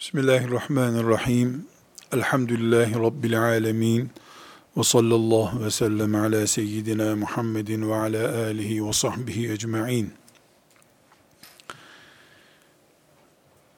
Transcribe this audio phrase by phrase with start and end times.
[0.00, 1.66] Bismillahirrahmanirrahim.
[2.12, 4.10] Elhamdülillahi Rabbil alemin.
[4.76, 10.12] Ve sallallahu ve sellem ala seyyidina Muhammedin ve ala alihi ve sahbihi ecma'in.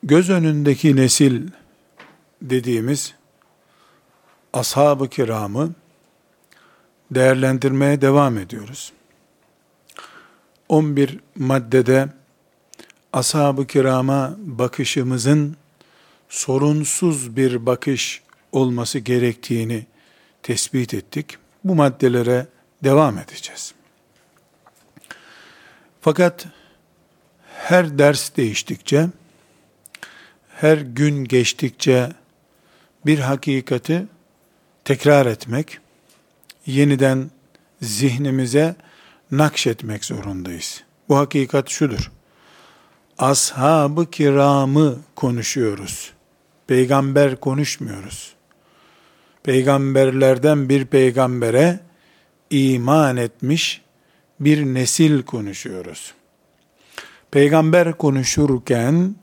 [0.03, 1.49] Göz önündeki nesil
[2.43, 3.15] dediğimiz
[4.53, 5.73] ashab-ı kiramı
[7.11, 8.93] değerlendirmeye devam ediyoruz.
[10.69, 12.09] 11 maddede
[13.13, 15.57] ashab-ı kirama bakışımızın
[16.33, 18.23] sorunsuz bir bakış
[18.53, 19.87] olması gerektiğini
[20.43, 21.37] tespit ettik.
[21.65, 22.47] Bu maddelere
[22.85, 23.75] devam edeceğiz.
[26.01, 26.47] Fakat
[27.59, 29.09] her ders değiştikçe,
[30.49, 32.09] her gün geçtikçe
[33.07, 34.07] bir hakikati
[34.85, 35.79] tekrar etmek,
[36.67, 37.31] yeniden
[37.83, 38.77] zihnimize
[39.31, 40.83] nakşetmek zorundayız.
[41.09, 42.11] Bu hakikat şudur.
[43.19, 46.13] Ashab-ı kiramı konuşuyoruz.
[46.73, 48.33] Peygamber konuşmuyoruz.
[49.43, 51.81] Peygamberlerden bir peygambere
[52.51, 53.83] iman etmiş
[54.41, 56.15] bir nesil konuşuyoruz.
[57.31, 59.15] Peygamber konuşurken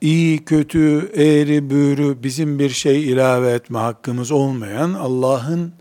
[0.00, 5.72] iyi, kötü, eğri, büğrü bizim bir şey ilave etme hakkımız olmayan Allah'ın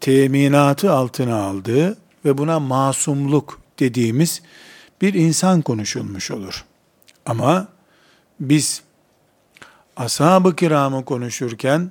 [0.00, 4.42] teminatı altına aldığı ve buna masumluk dediğimiz
[5.02, 6.64] bir insan konuşulmuş olur.
[7.26, 7.68] Ama
[8.40, 8.85] biz
[9.96, 11.90] ashab-ı kiramı konuşurken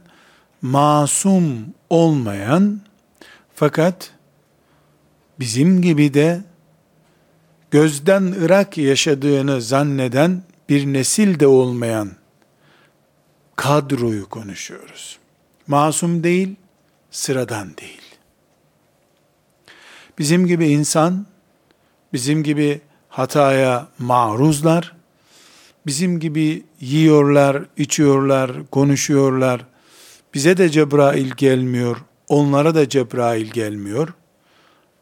[0.62, 2.82] masum olmayan
[3.54, 4.12] fakat
[5.40, 6.42] bizim gibi de
[7.72, 12.12] gözden ırak yaşadığını zanneden bir nesil de olmayan
[13.56, 15.20] kadroyu konuşuyoruz.
[15.68, 16.56] Masum değil,
[17.12, 18.02] sıradan değil.
[20.20, 21.26] Bizim gibi insan,
[22.14, 24.96] bizim gibi hataya maruzlar,
[25.86, 29.66] bizim gibi yiyorlar, içiyorlar, konuşuyorlar.
[30.34, 34.14] Bize de Cebrail gelmiyor, onlara da Cebrail gelmiyor.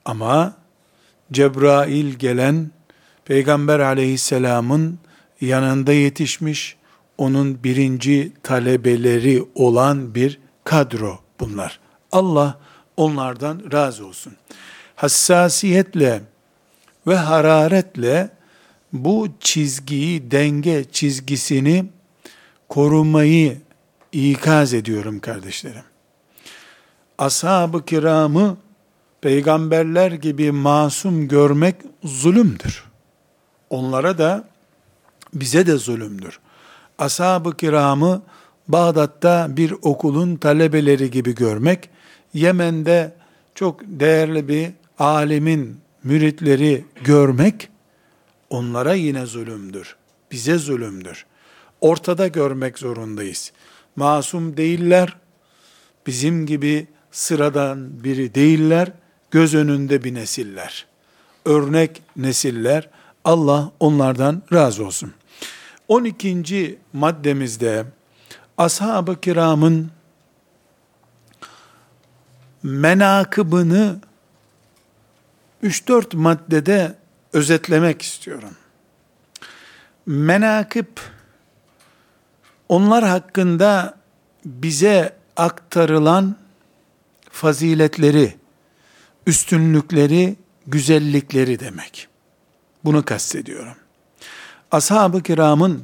[0.06, 0.56] Ama
[1.32, 2.72] Cebrail gelen
[3.26, 5.00] Peygamber aleyhisselamın
[5.42, 6.76] yanında yetişmiş,
[7.18, 11.80] onun birinci talebeleri olan bir kadro bunlar.
[12.12, 12.60] Allah
[12.98, 14.34] onlardan razı olsun.
[14.96, 16.22] Hassasiyetle
[17.08, 18.30] ve hararetle
[18.94, 21.86] bu çizgiyi, denge çizgisini
[22.70, 23.58] korumayı
[24.12, 25.84] ikaz ediyorum kardeşlerim.
[27.18, 28.58] Ashab-ı kiramı
[29.22, 32.84] peygamberler gibi masum görmek zulümdür.
[33.70, 34.48] Onlara da
[35.34, 36.40] bize de zulümdür.
[36.98, 38.22] Ashab-ı kiramı
[38.68, 41.90] Bağdat'ta bir okulun talebeleri gibi görmek,
[42.34, 43.14] Yemen'de
[43.56, 47.70] çok değerli bir alemin müritleri görmek,
[48.54, 49.96] onlara yine zulümdür.
[50.32, 51.26] Bize zulümdür.
[51.82, 53.52] Ortada görmek zorundayız.
[53.96, 55.18] Masum değiller,
[56.08, 58.92] bizim gibi sıradan biri değiller,
[59.32, 60.86] göz önünde bir nesiller.
[61.46, 62.90] Örnek nesiller,
[63.24, 65.14] Allah onlardan razı olsun.
[65.88, 66.80] 12.
[66.94, 67.86] maddemizde
[68.58, 69.92] ashab-ı kiramın
[72.64, 74.00] menakıbını
[75.64, 77.03] 3-4 maddede
[77.34, 78.56] özetlemek istiyorum.
[80.06, 81.02] Menakip
[82.70, 83.98] onlar hakkında
[84.46, 86.36] bize aktarılan
[87.30, 88.36] faziletleri,
[89.28, 90.36] üstünlükleri,
[90.68, 92.08] güzellikleri demek.
[92.84, 93.76] Bunu kastediyorum.
[94.72, 95.84] Ashab-ı kiramın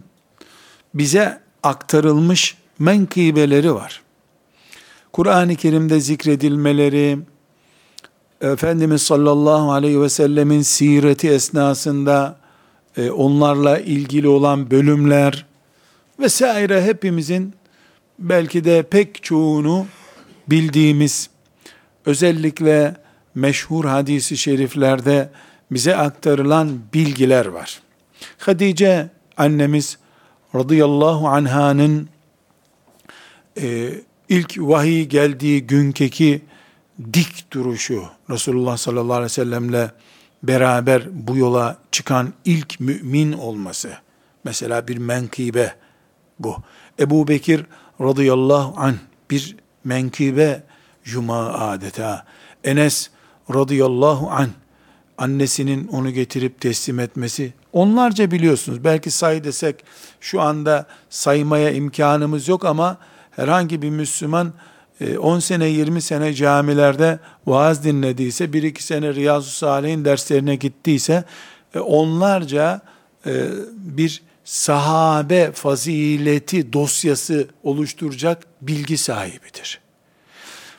[0.94, 4.02] bize aktarılmış menkıbeleri var.
[5.14, 7.20] Kur'an-ı Kerim'de zikredilmeleri,
[8.42, 12.38] Efendimiz sallallahu aleyhi ve sellemin sireti esnasında
[12.98, 15.46] e, onlarla ilgili olan bölümler
[16.20, 17.54] vesaire hepimizin
[18.20, 19.86] belki de pek çoğunu
[20.48, 21.30] bildiğimiz
[22.06, 22.96] özellikle
[23.36, 25.30] meşhur hadisi şeriflerde
[25.72, 27.82] bize aktarılan bilgiler var.
[28.38, 29.98] Hadice annemiz
[30.56, 32.10] radıyallahu anhanın
[33.62, 33.90] e,
[34.30, 36.42] ilk vahiy geldiği günkeki
[37.14, 39.92] dik duruşu, Resulullah sallallahu aleyhi ve sellemle
[40.44, 43.92] beraber bu yola çıkan ilk mümin olması,
[44.44, 45.76] mesela bir menkıbe
[46.40, 46.56] bu.
[47.00, 47.66] Ebu Bekir
[48.02, 48.96] radıyallahu an
[49.32, 50.64] bir menkıbe
[51.06, 52.26] yuma adeta.
[52.64, 53.10] Enes
[53.54, 54.50] radıyallahu an
[55.18, 58.84] annesinin onu getirip teslim etmesi onlarca biliyorsunuz.
[58.84, 59.86] Belki say desek
[60.22, 62.98] şu anda saymaya imkanımız yok ama
[63.32, 64.54] herhangi bir Müslüman
[65.20, 71.24] 10 e, sene 20 sene camilerde vaaz dinlediyse, 1-2 sene Riyazu Salih'in derslerine gittiyse,
[71.74, 72.82] e, onlarca
[73.26, 79.80] e, bir sahabe fazileti dosyası oluşturacak bilgi sahibidir.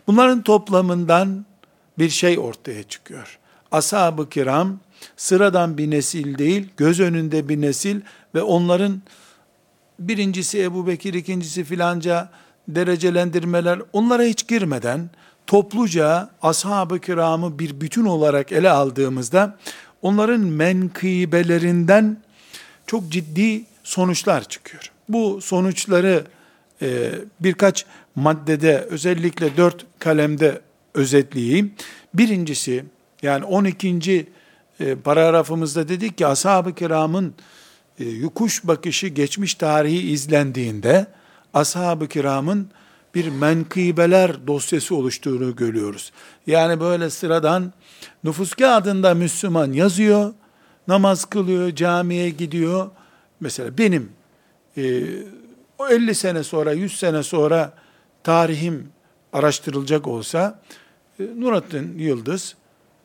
[0.06, 1.46] Bunların toplamından
[1.98, 3.38] bir şey ortaya çıkıyor.
[3.72, 4.78] Ashab-ı kiram
[5.16, 8.00] sıradan bir nesil değil, göz önünde bir nesil
[8.34, 9.02] ve onların
[9.98, 12.30] birincisi Ebu Bekir, ikincisi filanca
[12.74, 15.10] derecelendirmeler onlara hiç girmeden
[15.46, 19.58] topluca ashab-ı kiramı bir bütün olarak ele aldığımızda
[20.02, 22.16] onların menkıbelerinden
[22.86, 24.92] çok ciddi sonuçlar çıkıyor.
[25.08, 26.24] Bu sonuçları
[26.82, 30.60] e, birkaç maddede özellikle dört kalemde
[30.94, 31.72] özetleyeyim.
[32.14, 32.84] Birincisi
[33.22, 34.26] yani 12.
[34.80, 37.34] E, paragrafımızda dedik ki ashab-ı kiramın
[37.98, 41.06] e, yukuş bakışı geçmiş tarihi izlendiğinde
[41.54, 42.68] ashab-ı kiramın
[43.14, 46.12] bir menkıbeler dosyası oluştuğunu görüyoruz.
[46.46, 47.72] Yani böyle sıradan
[48.24, 50.32] nüfus kağıdında Müslüman yazıyor,
[50.88, 52.90] namaz kılıyor, camiye gidiyor.
[53.40, 54.12] Mesela benim
[54.76, 55.02] e,
[55.78, 57.72] o 50 sene sonra, 100 sene sonra
[58.24, 58.88] tarihim
[59.32, 60.60] araştırılacak olsa
[61.20, 62.54] e, Nurattin Yıldız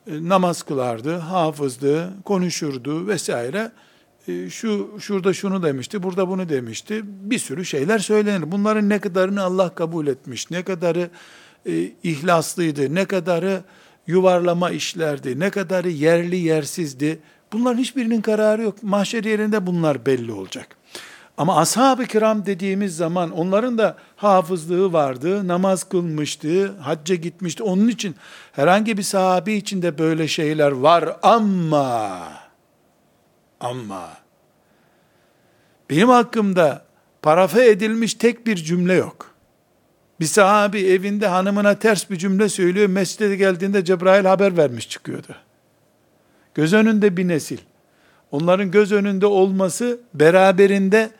[0.06, 3.72] e, namaz kılardı, hafızdı, konuşurdu vesaire.
[4.28, 7.02] E, şu şurada şunu demişti, burada bunu demişti.
[7.04, 8.52] Bir sürü şeyler söylenir.
[8.52, 11.10] Bunların ne kadarını Allah kabul etmiş, ne kadarı
[11.66, 13.62] e, ihlaslıydı, ne kadarı
[14.06, 17.18] yuvarlama işlerdi, ne kadarı yerli yersizdi.
[17.52, 18.82] Bunların hiçbirinin kararı yok.
[18.82, 20.76] Mahşer yerinde bunlar belli olacak.
[21.38, 27.62] Ama ashab-ı kiram dediğimiz zaman onların da hafızlığı vardı, namaz kılmıştı, hacca gitmişti.
[27.62, 28.14] Onun için
[28.52, 32.45] herhangi bir sahabi içinde böyle şeyler var ama
[33.60, 34.08] ama
[35.90, 36.84] benim hakkımda
[37.22, 39.34] parafe edilmiş tek bir cümle yok.
[40.20, 42.88] Bir sahabi evinde hanımına ters bir cümle söylüyor.
[42.88, 45.36] Mescide geldiğinde Cebrail haber vermiş çıkıyordu.
[46.54, 47.58] Göz önünde bir nesil.
[48.30, 51.10] Onların göz önünde olması beraberinde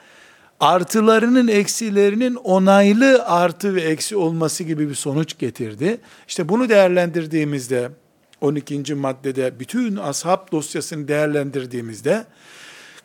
[0.60, 6.00] artılarının eksilerinin onaylı artı ve eksi olması gibi bir sonuç getirdi.
[6.28, 7.90] İşte bunu değerlendirdiğimizde
[8.40, 8.94] 12.
[8.94, 12.26] maddede bütün ashab dosyasını değerlendirdiğimizde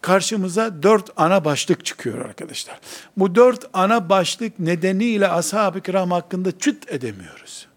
[0.02, 2.80] karşımıza dört ana başlık çıkıyor arkadaşlar.
[3.18, 7.68] Bu dört ana başlık nedeniyle ashab-ı kiram hakkında çıt edemiyoruz.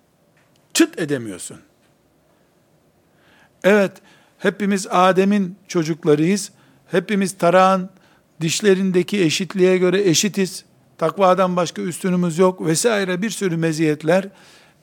[0.75, 1.61] Çıt edemiyorsun.
[3.65, 3.93] Evet,
[4.39, 6.51] hepimiz Adem'in çocuklarıyız.
[6.91, 7.91] Hepimiz tarağın
[8.41, 10.65] dişlerindeki eşitliğe göre eşitiz.
[10.99, 14.29] Takvadan başka üstünümüz yok vesaire bir sürü meziyetler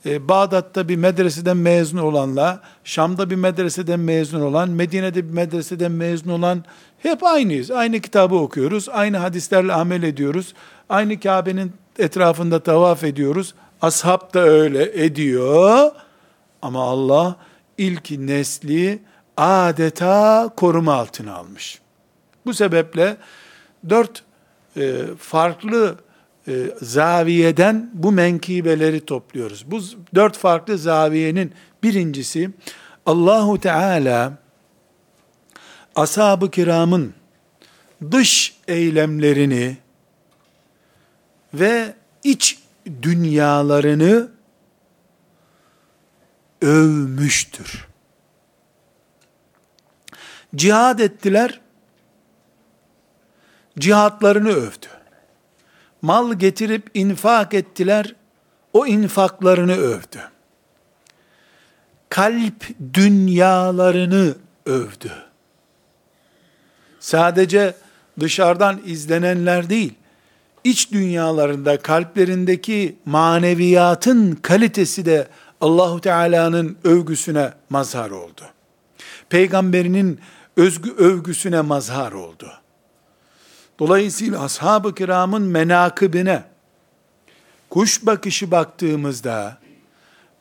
[0.06, 6.30] e, Bağdat'ta bir medreseden mezun olanla, Şam'da bir medreseden mezun olan, Medine'de bir medreseden mezun
[6.30, 6.64] olan
[6.98, 7.70] hep aynıyız.
[7.70, 10.54] Aynı kitabı okuyoruz, aynı hadislerle amel ediyoruz,
[10.88, 13.54] aynı Kabe'nin etrafında tavaf ediyoruz.
[13.82, 15.90] Ashab da öyle ediyor.
[16.62, 17.36] Ama Allah
[17.78, 19.02] ilk nesli
[19.36, 21.80] adeta koruma altına almış.
[22.46, 23.16] Bu sebeple
[23.88, 24.22] dört
[24.76, 25.96] e, farklı
[26.48, 29.64] e, zaviyeden bu menkibeleri topluyoruz.
[29.70, 29.80] Bu
[30.14, 31.52] dört farklı zaviyenin
[31.82, 32.50] birincisi
[33.06, 34.38] Allahu Teala
[35.94, 37.14] ashab-ı kiramın
[38.10, 39.76] dış eylemlerini
[41.54, 41.94] ve
[42.24, 42.58] iç
[43.02, 44.28] dünyalarını
[46.62, 47.86] övmüştür.
[50.56, 51.60] Cihad ettiler,
[53.78, 55.01] cihatlarını övdü
[56.02, 58.14] mal getirip infak ettiler,
[58.72, 60.18] o infaklarını övdü.
[62.08, 64.34] Kalp dünyalarını
[64.66, 65.12] övdü.
[67.00, 67.74] Sadece
[68.20, 69.94] dışarıdan izlenenler değil,
[70.64, 75.28] iç dünyalarında, kalplerindeki maneviyatın kalitesi de
[75.60, 78.42] Allahu Teala'nın övgüsüne mazhar oldu.
[79.28, 80.20] Peygamberinin
[80.56, 82.61] özgü övgüsüne mazhar oldu.
[83.78, 86.44] Dolayısıyla ashab-ı kiramın menakıbine
[87.70, 89.58] kuş bakışı baktığımızda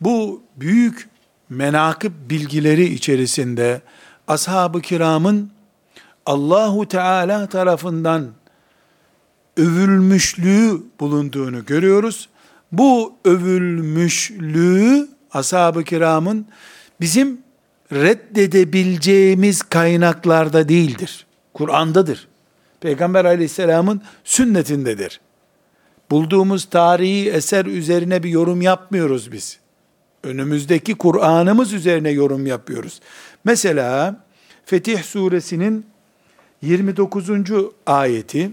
[0.02, 1.10] bu büyük
[1.50, 3.82] menakıb bilgileri içerisinde
[4.28, 5.52] ashab-ı kiramın
[6.26, 8.28] Allahu Teala tarafından
[9.58, 12.30] övülmüşlüğü bulunduğunu görüyoruz.
[12.72, 16.46] Bu övülmüşlüğü ashab-ı kiramın
[17.02, 17.42] bizim
[17.92, 21.26] reddedebileceğimiz kaynaklarda değildir.
[21.54, 22.28] Kur'an'dadır.
[22.82, 25.22] Peygamber aleyhisselamın sünnetindedir.
[26.12, 29.60] Bulduğumuz tarihi eser üzerine bir yorum yapmıyoruz biz.
[30.24, 33.00] Önümüzdeki Kur'an'ımız üzerine yorum yapıyoruz.
[33.44, 34.16] Mesela
[34.66, 35.86] Fetih suresinin
[36.62, 37.30] 29.
[37.86, 38.52] ayeti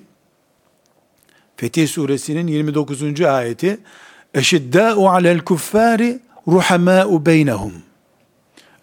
[1.57, 3.21] Fetih suresinin 29.
[3.21, 3.79] ayeti
[4.35, 7.73] Eşiddâ'u alel kuffâri ruhamâ'u beynehum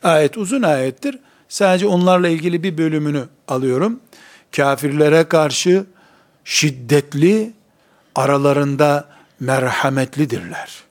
[0.04, 1.20] Ayet uzun ayettir.
[1.50, 4.00] Sadece onlarla ilgili bir bölümünü alıyorum
[4.56, 5.86] kafirlere karşı
[6.44, 7.54] şiddetli,
[8.16, 9.10] aralarında
[9.40, 10.84] merhametlidirler.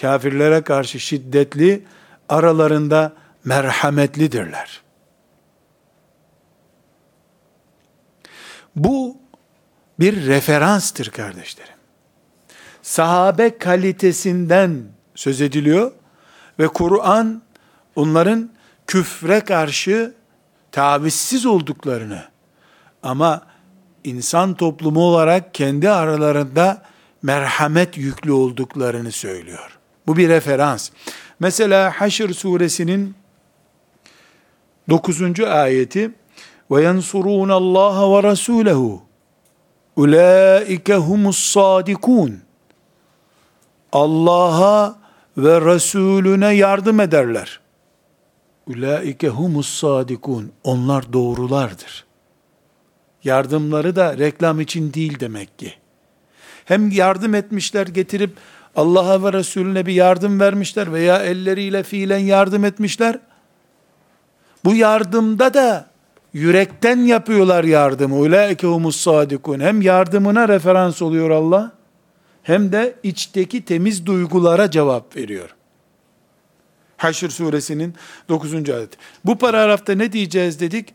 [0.00, 1.84] Kafirlere karşı şiddetli,
[2.28, 3.12] aralarında
[3.44, 4.80] merhametlidirler.
[8.76, 9.16] Bu
[10.00, 11.74] bir referanstır kardeşlerim.
[12.82, 14.84] Sahabe kalitesinden
[15.14, 15.92] söz ediliyor
[16.58, 17.42] ve Kur'an
[17.96, 18.50] onların
[18.86, 20.14] küfre karşı
[20.72, 22.24] tavizsiz olduklarını
[23.02, 23.42] ama
[24.04, 26.82] insan toplumu olarak kendi aralarında
[27.22, 29.78] merhamet yüklü olduklarını söylüyor.
[30.06, 30.90] Bu bir referans.
[31.40, 33.14] Mesela Haşr suresinin
[34.88, 35.40] 9.
[35.40, 36.10] ayeti
[36.70, 39.02] ve yensurun Allah ve Resulehu
[39.96, 42.40] ulaike humus sadikun
[43.92, 44.98] Allah'a
[45.36, 47.59] ve Resulüne yardım ederler.
[48.66, 50.52] Ulaike humus sadikun.
[50.64, 52.04] Onlar doğrulardır.
[53.24, 55.74] Yardımları da reklam için değil demek ki.
[56.64, 58.36] Hem yardım etmişler getirip
[58.76, 63.18] Allah'a ve Resulüne bir yardım vermişler veya elleriyle fiilen yardım etmişler.
[64.64, 65.90] Bu yardımda da
[66.32, 68.16] yürekten yapıyorlar yardımı.
[68.16, 69.60] Ulaike humus sadikun.
[69.60, 71.72] Hem yardımına referans oluyor Allah
[72.42, 75.54] hem de içteki temiz duygulara cevap veriyor.
[76.99, 77.95] Haşr suresinin
[78.29, 78.69] 9.
[78.69, 78.89] ayet.
[79.25, 80.93] Bu paragrafta ne diyeceğiz dedik?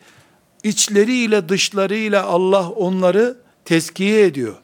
[0.65, 4.55] İçleriyle dışlarıyla Allah onları teskiye ediyor.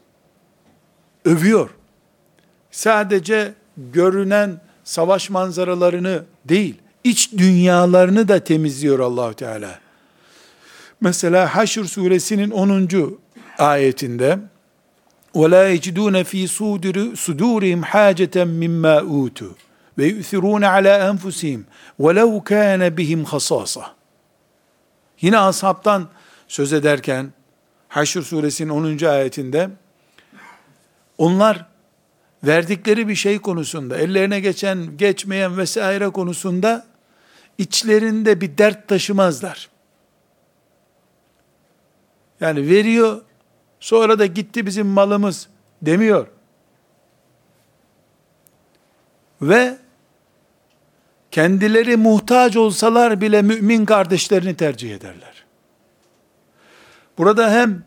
[1.24, 1.70] Övüyor.
[2.70, 6.74] Sadece görünen savaş manzaralarını değil,
[7.04, 9.80] iç dünyalarını da temizliyor Allahu Teala.
[11.00, 13.18] Mesela Haşr suresinin 10.
[13.58, 14.38] ayetinde
[15.34, 16.42] وَلَا يَجِدُونَ ف۪ي
[17.24, 19.54] صُدُورِهِمْ حَاجَةً مِمَّا اُوتُوا
[19.97, 21.65] ve yu'thirûne alâ enfusihim
[21.99, 23.95] velev kâne bihim hasâsa.
[25.21, 26.09] Yine ashabtan
[26.47, 27.33] söz ederken
[27.87, 29.05] Haşr suresinin 10.
[29.05, 29.69] ayetinde
[31.17, 31.65] onlar
[32.43, 36.85] verdikleri bir şey konusunda, ellerine geçen, geçmeyen vesaire konusunda
[37.57, 39.69] içlerinde bir dert taşımazlar.
[42.39, 43.21] Yani veriyor,
[43.79, 45.47] sonra da gitti bizim malımız
[45.81, 46.27] demiyor.
[49.41, 49.77] Ve
[51.31, 55.45] kendileri muhtaç olsalar bile mümin kardeşlerini tercih ederler.
[57.17, 57.83] Burada hem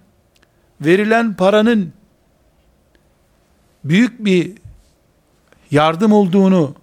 [0.80, 1.92] verilen paranın
[3.84, 4.52] büyük bir
[5.70, 6.74] yardım olduğunu,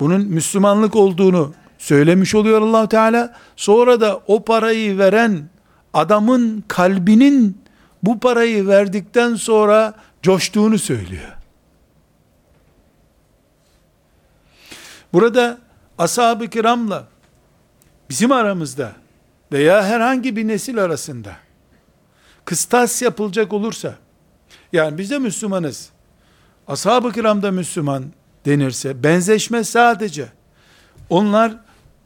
[0.00, 3.36] bunun Müslümanlık olduğunu söylemiş oluyor allah Teala.
[3.56, 5.48] Sonra da o parayı veren
[5.94, 7.58] adamın kalbinin
[8.02, 11.35] bu parayı verdikten sonra coştuğunu söylüyor.
[15.16, 15.58] Burada
[15.98, 17.04] ashab-ı kiramla
[18.10, 18.92] bizim aramızda
[19.52, 21.36] veya herhangi bir nesil arasında
[22.44, 23.94] kıstas yapılacak olursa
[24.72, 25.90] yani biz de Müslümanız
[26.68, 28.04] ashab-ı kiram da Müslüman
[28.46, 30.28] denirse benzeşme sadece
[31.10, 31.56] onlar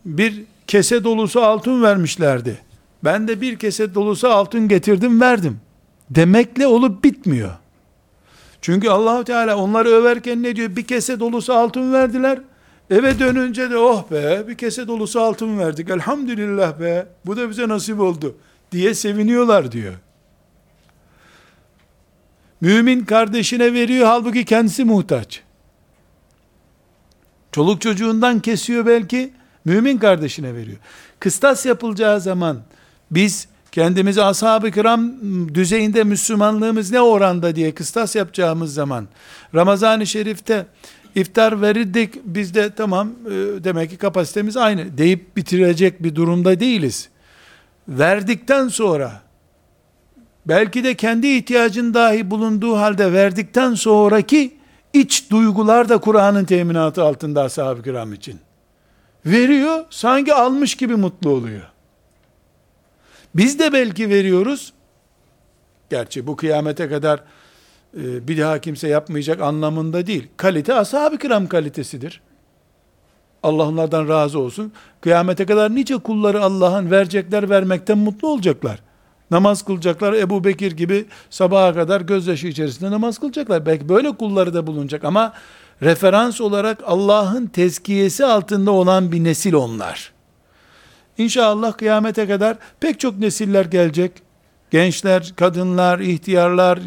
[0.05, 2.59] bir kese dolusu altın vermişlerdi.
[3.05, 5.61] Ben de bir kese dolusu altın getirdim verdim
[6.11, 7.53] demekle olup bitmiyor.
[8.61, 10.77] Çünkü Allahu Teala onları överken ne diyor?
[10.77, 12.39] Bir kese dolusu altın verdiler.
[12.91, 15.91] Eve dönünce de oh be bir kese dolusu altın verdik.
[15.91, 18.37] Elhamdülillah be bu da bize nasip oldu
[18.73, 19.95] diye seviniyorlar diyor.
[22.61, 25.43] Mümin kardeşine veriyor halbuki kendisi muhtaç.
[27.53, 29.33] Çoluk çocuğundan kesiyor belki
[29.65, 30.79] mümin kardeşine veriyor.
[31.21, 32.61] Kıstas yapılacağı zaman
[33.11, 35.11] biz kendimizi ashab-ı kiram
[35.55, 39.09] düzeyinde Müslümanlığımız ne oranda diye kıstas yapacağımız zaman
[39.55, 40.67] Ramazan-ı Şerif'te
[41.15, 43.31] iftar verirdik biz de tamam e,
[43.65, 47.09] demek ki kapasitemiz aynı deyip bitirecek bir durumda değiliz.
[47.89, 49.13] Verdikten sonra
[50.47, 54.57] belki de kendi ihtiyacın dahi bulunduğu halde verdikten sonraki
[54.93, 58.41] iç duygular da Kur'an'ın teminatı altında ashab-ı kiram için.
[59.27, 61.63] Veriyor sanki almış gibi mutlu oluyor.
[63.35, 64.73] Biz de belki veriyoruz.
[65.91, 67.23] Gerçi bu kıyamete kadar
[67.97, 70.29] e, bir daha kimse yapmayacak anlamında değil.
[70.37, 72.21] Kalite ashab-ı kiram kalitesidir.
[73.43, 74.73] Allah onlardan razı olsun.
[75.01, 78.83] Kıyamete kadar nice kulları Allah'ın verecekler vermekten mutlu olacaklar.
[79.31, 80.13] Namaz kılacaklar.
[80.13, 83.67] Ebu Bekir gibi sabaha kadar gözyaşı içerisinde namaz kılacaklar.
[83.67, 85.33] Belki böyle kulları da bulunacak ama
[85.83, 90.13] referans olarak Allah'ın tezkiyesi altında olan bir nesil onlar.
[91.19, 94.13] İnşallah kıyamete kadar pek çok nesiller gelecek.
[94.71, 96.79] Gençler, kadınlar, ihtiyarlar,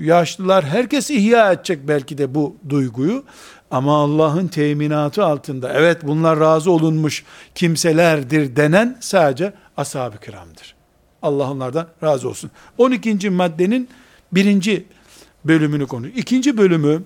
[0.00, 3.24] yaşlılar herkes ihya edecek belki de bu duyguyu.
[3.70, 10.74] Ama Allah'ın teminatı altında evet bunlar razı olunmuş kimselerdir denen sadece ashab-ı kiramdır.
[11.22, 12.50] Allah onlardan razı olsun.
[12.78, 13.30] 12.
[13.30, 13.88] maddenin
[14.32, 14.86] birinci
[15.44, 16.06] bölümünü konu.
[16.06, 17.02] İkinci bölümü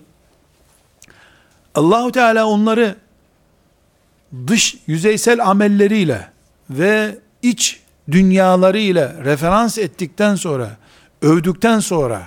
[1.75, 2.97] Allahu Teala onları
[4.47, 6.29] dış yüzeysel amelleriyle
[6.71, 7.81] ve iç
[8.11, 10.77] dünyalarıyla referans ettikten sonra,
[11.23, 12.23] övdükten sonra,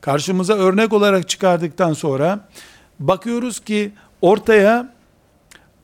[0.00, 2.48] karşımıza örnek olarak çıkardıktan sonra
[2.98, 4.94] bakıyoruz ki ortaya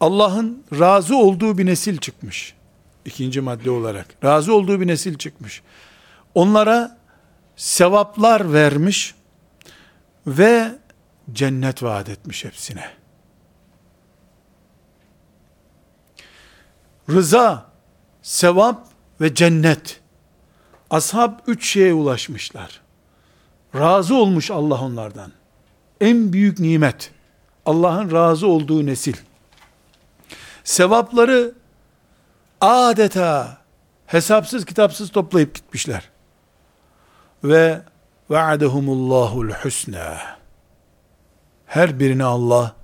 [0.00, 2.54] Allah'ın razı olduğu bir nesil çıkmış.
[3.04, 4.06] İkinci madde olarak.
[4.24, 5.62] Razı olduğu bir nesil çıkmış.
[6.34, 6.98] Onlara
[7.56, 9.14] sevaplar vermiş
[10.26, 10.78] ve
[11.32, 12.90] cennet vaat etmiş hepsine.
[17.10, 17.66] Rıza,
[18.22, 20.00] sevap ve cennet.
[20.90, 22.80] Ashab üç şeye ulaşmışlar.
[23.74, 25.32] Razı olmuş Allah onlardan.
[26.00, 27.10] En büyük nimet.
[27.66, 29.16] Allah'ın razı olduğu nesil.
[30.64, 31.54] Sevapları
[32.60, 33.58] adeta
[34.06, 36.10] hesapsız kitapsız toplayıp gitmişler.
[37.44, 37.82] Ve
[38.30, 40.18] vaadehumullahul husna.
[41.66, 42.74] Her birine Allah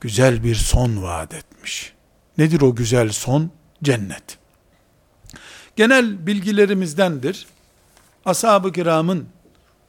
[0.00, 1.92] güzel bir son vaat etmiş.
[2.38, 3.50] Nedir o güzel son?
[3.82, 4.38] Cennet.
[5.76, 7.46] Genel bilgilerimizdendir.
[8.24, 9.28] Ashab-ı kiramın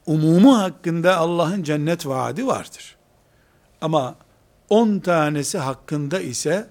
[0.06, 2.96] umumu hakkında Allah'ın cennet vaadi vardır.
[3.80, 4.14] Ama
[4.68, 6.66] on tanesi hakkında ise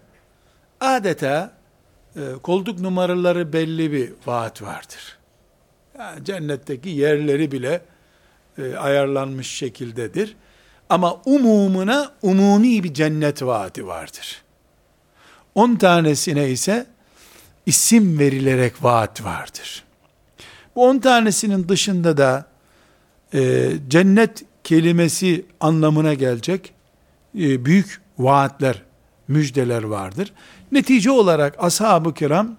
[0.80, 1.54] adeta
[2.16, 5.18] e, koltuk numaraları belli bir vaat vardır.
[5.98, 7.82] Yani cennetteki yerleri bile
[8.58, 10.36] e, ayarlanmış şekildedir.
[10.90, 14.42] Ama umumuna umumi bir cennet vaadi vardır.
[15.56, 16.88] On tanesine ise
[17.68, 19.84] isim verilerek vaat vardır.
[20.76, 22.46] Bu on tanesinin dışında da
[23.34, 26.74] e, cennet kelimesi anlamına gelecek
[27.40, 28.82] e, büyük vaatler,
[29.28, 30.34] müjdeler vardır.
[30.72, 32.58] Netice olarak ashab-ı kiram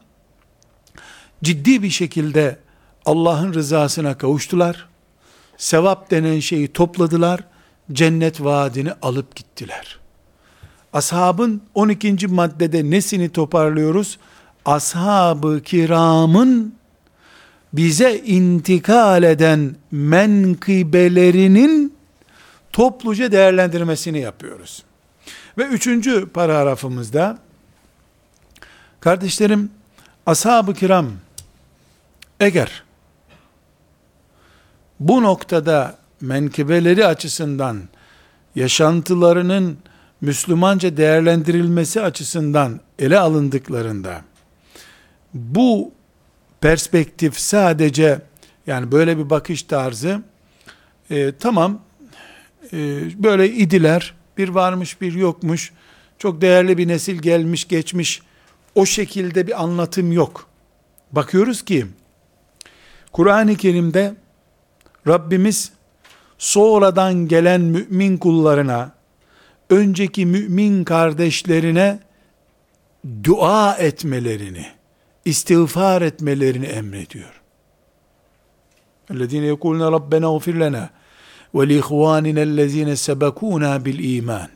[1.45, 2.59] ciddi bir şekilde
[3.07, 4.89] Allah'ın rızasına kavuştular.
[5.57, 7.41] Sevap denen şeyi topladılar.
[7.93, 9.99] Cennet vaadini alıp gittiler.
[10.93, 12.27] Ashabın 12.
[12.27, 14.19] maddede nesini toparlıyoruz?
[14.65, 16.75] Ashab-ı kiramın
[17.73, 21.95] bize intikal eden menkıbelerinin
[22.73, 24.83] topluca değerlendirmesini yapıyoruz.
[25.59, 27.39] Ve üçüncü paragrafımızda
[29.01, 29.71] kardeşlerim
[30.27, 31.13] ashab-ı kiram
[32.41, 32.85] eğer
[35.01, 37.83] bu noktada menkıbeleri açısından
[38.55, 39.79] yaşantılarının
[40.21, 44.23] Müslümanca değerlendirilmesi açısından ele alındıklarında
[45.35, 45.93] bu
[46.61, 48.23] perspektif sadece
[48.67, 50.23] yani böyle bir bakış tarzı
[51.11, 51.81] e, tamam
[52.73, 52.79] e,
[53.23, 55.73] böyle idiler bir varmış bir yokmuş
[56.19, 58.23] çok değerli bir nesil gelmiş geçmiş
[58.75, 60.47] o şekilde bir anlatım yok.
[61.13, 61.87] Bakıyoruz ki
[63.13, 64.15] Kur'an-ı Kerim'de
[65.07, 65.73] Rabbimiz
[66.39, 68.93] sonradan gelen mümin kullarına
[69.71, 72.01] önceki mümin kardeşlerine
[73.25, 74.67] dua etmelerini,
[75.28, 77.42] istiğfar etmelerini emrediyor.
[79.10, 80.90] اَلَّذ۪ينَ يَقُولُنَ رَبَّنَا اغْفِرْ لَنَا
[81.54, 84.48] وَلِيْخْوَانِنَا الَّذ۪ينَ سَبَكُونَا بِالْا۪يمَانِ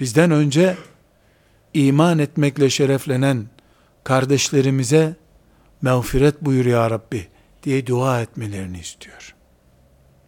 [0.00, 0.76] Bizden önce
[1.74, 3.46] iman etmekle şereflenen
[4.04, 5.16] kardeşlerimize
[5.82, 7.28] mağfiret buyur ya Rabbi
[7.62, 9.34] diye dua etmelerini istiyor.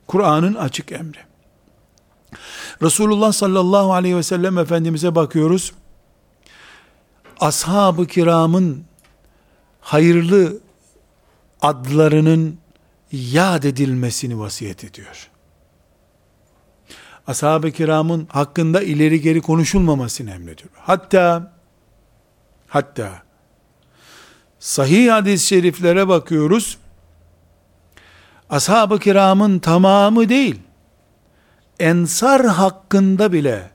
[0.07, 1.19] Kur'an'ın açık emri.
[2.83, 5.73] Resulullah sallallahu aleyhi ve sellem Efendimiz'e bakıyoruz.
[7.40, 8.86] Ashab-ı kiramın
[9.82, 10.60] hayırlı
[11.62, 12.58] adlarının
[13.12, 15.30] yad edilmesini vasiyet ediyor.
[17.28, 20.70] Ashab-ı kiramın hakkında ileri geri konuşulmamasını emrediyor.
[20.76, 21.54] Hatta
[22.68, 23.24] hatta
[24.60, 26.78] sahih hadis-i şeriflere bakıyoruz.
[28.50, 30.60] Ashab-ı kiramın tamamı değil,
[31.80, 33.75] ensar hakkında bile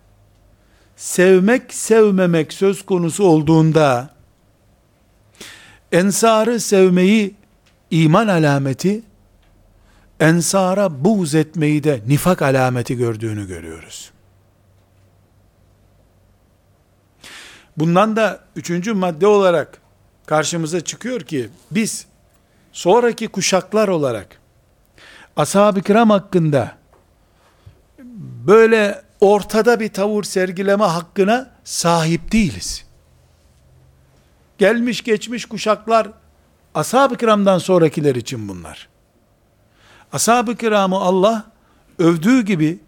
[1.00, 4.10] sevmek sevmemek söz konusu olduğunda
[5.92, 7.34] ensarı sevmeyi
[7.90, 9.02] iman alameti
[10.20, 14.10] ensara buğz etmeyi de nifak alameti gördüğünü görüyoruz.
[17.76, 19.80] Bundan da üçüncü madde olarak
[20.26, 22.06] karşımıza çıkıyor ki biz
[22.72, 24.40] sonraki kuşaklar olarak
[25.36, 26.76] ashab-ı kiram hakkında
[28.46, 32.84] böyle ortada bir tavır sergileme hakkına sahip değiliz.
[34.58, 36.08] Gelmiş geçmiş kuşaklar
[36.74, 38.88] ashab-ı kiramdan sonrakiler için bunlar.
[40.12, 41.44] Ashab-ı kiramı Allah
[41.98, 42.78] övdüğü gibi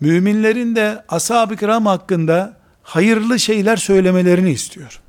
[0.00, 5.00] müminlerin de ashab-ı kiram hakkında hayırlı şeyler söylemelerini istiyor.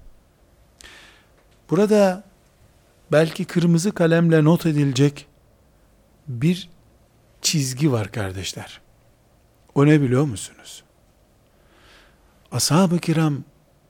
[1.69, 2.23] Burada
[3.11, 5.27] belki kırmızı kalemle not edilecek
[6.27, 6.69] bir
[7.41, 8.82] çizgi var kardeşler.
[9.75, 10.83] O ne biliyor musunuz?
[12.51, 13.43] Ashab-ı kiram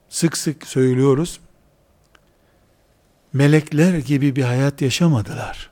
[0.09, 1.39] sık sık söylüyoruz.
[3.33, 5.69] Melekler gibi bir hayat yaşamadılar.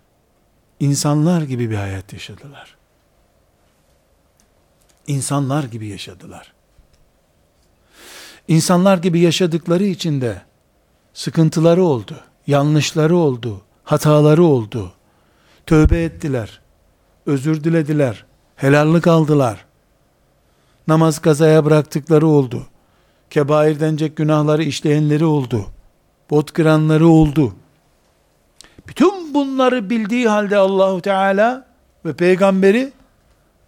[0.80, 2.78] İnsanlar gibi bir hayat yaşadılar.
[5.08, 6.54] İnsanlar gibi yaşadılar.
[8.48, 10.42] İnsanlar gibi yaşadıkları için de
[11.14, 14.94] sıkıntıları oldu, yanlışları oldu, hataları oldu.
[15.66, 16.62] Tövbe ettiler,
[17.26, 19.66] özür dilediler, helallik aldılar.
[20.92, 22.68] Namaz kazaya bıraktıkları oldu.
[23.30, 25.66] Kebair denecek günahları işleyenleri oldu.
[26.30, 27.56] Bot kıranları oldu.
[28.88, 31.68] Bütün bunları bildiği halde Allahu Teala
[32.06, 32.92] ve peygamberi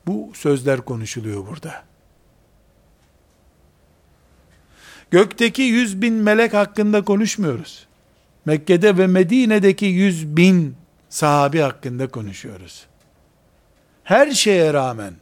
[0.07, 1.83] bu sözler konuşuluyor burada.
[5.12, 7.88] Gökteki yüz bin melek hakkında konuşmuyoruz.
[8.45, 10.75] Mekke'de ve Medine'deki yüz bin
[11.09, 12.86] sahabi hakkında konuşuyoruz.
[14.03, 15.13] Her şeye rağmen,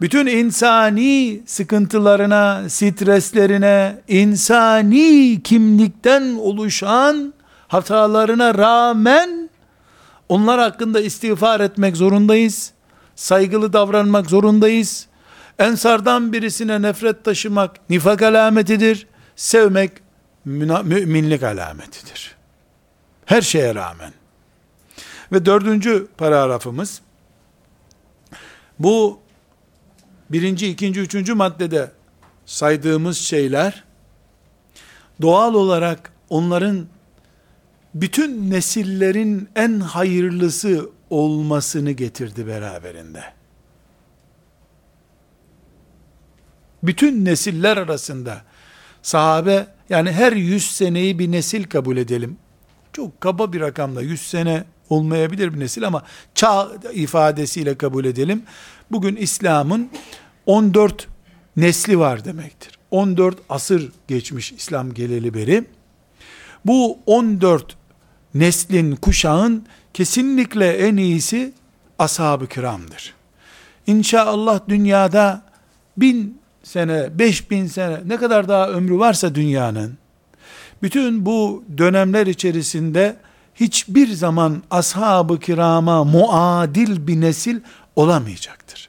[0.00, 7.34] bütün insani sıkıntılarına, streslerine, insani kimlikten oluşan
[7.68, 9.50] hatalarına rağmen,
[10.28, 12.72] onlar hakkında istiğfar etmek zorundayız.
[13.16, 15.06] Saygılı davranmak zorundayız.
[15.58, 19.06] Ensardan birisine nefret taşımak nifak alametidir.
[19.36, 19.90] Sevmek
[20.44, 22.36] müminlik alametidir.
[23.24, 24.12] Her şeye rağmen.
[25.32, 27.00] Ve dördüncü paragrafımız,
[28.78, 29.21] bu
[30.32, 31.90] birinci, ikinci, üçüncü maddede
[32.46, 33.84] saydığımız şeyler,
[35.22, 36.86] doğal olarak onların
[37.94, 43.22] bütün nesillerin en hayırlısı olmasını getirdi beraberinde.
[46.82, 48.42] bütün nesiller arasında
[49.02, 52.36] sahabe yani her yüz seneyi bir nesil kabul edelim.
[52.92, 56.02] Çok kaba bir rakamla yüz sene olmayabilir bir nesil ama
[56.34, 58.42] çağ ifadesiyle kabul edelim.
[58.90, 59.90] Bugün İslam'ın
[60.46, 61.08] 14
[61.56, 62.78] nesli var demektir.
[62.90, 65.64] 14 asır geçmiş İslam geleli beri.
[66.64, 67.76] Bu 14
[68.34, 71.52] neslin, kuşağın kesinlikle en iyisi
[71.98, 73.14] ashab-ı kiramdır.
[73.86, 75.42] İnşallah dünyada
[75.96, 79.98] bin sene, 5000 sene ne kadar daha ömrü varsa dünyanın
[80.82, 83.16] bütün bu dönemler içerisinde
[83.54, 87.60] hiçbir zaman ashab-ı kirama muadil bir nesil
[87.96, 88.88] olamayacaktır.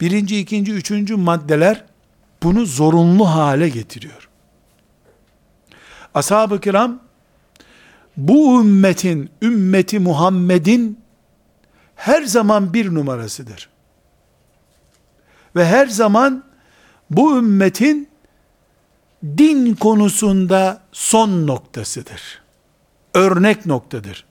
[0.00, 1.84] Birinci, ikinci, üçüncü maddeler
[2.42, 4.28] bunu zorunlu hale getiriyor.
[6.14, 7.00] Ashab-ı kiram
[8.16, 11.00] bu ümmetin, ümmeti Muhammed'in
[11.96, 13.68] her zaman bir numarasıdır.
[15.56, 16.44] Ve her zaman
[17.10, 18.08] bu ümmetin
[19.24, 22.42] din konusunda son noktasıdır.
[23.14, 24.24] Örnek noktadır.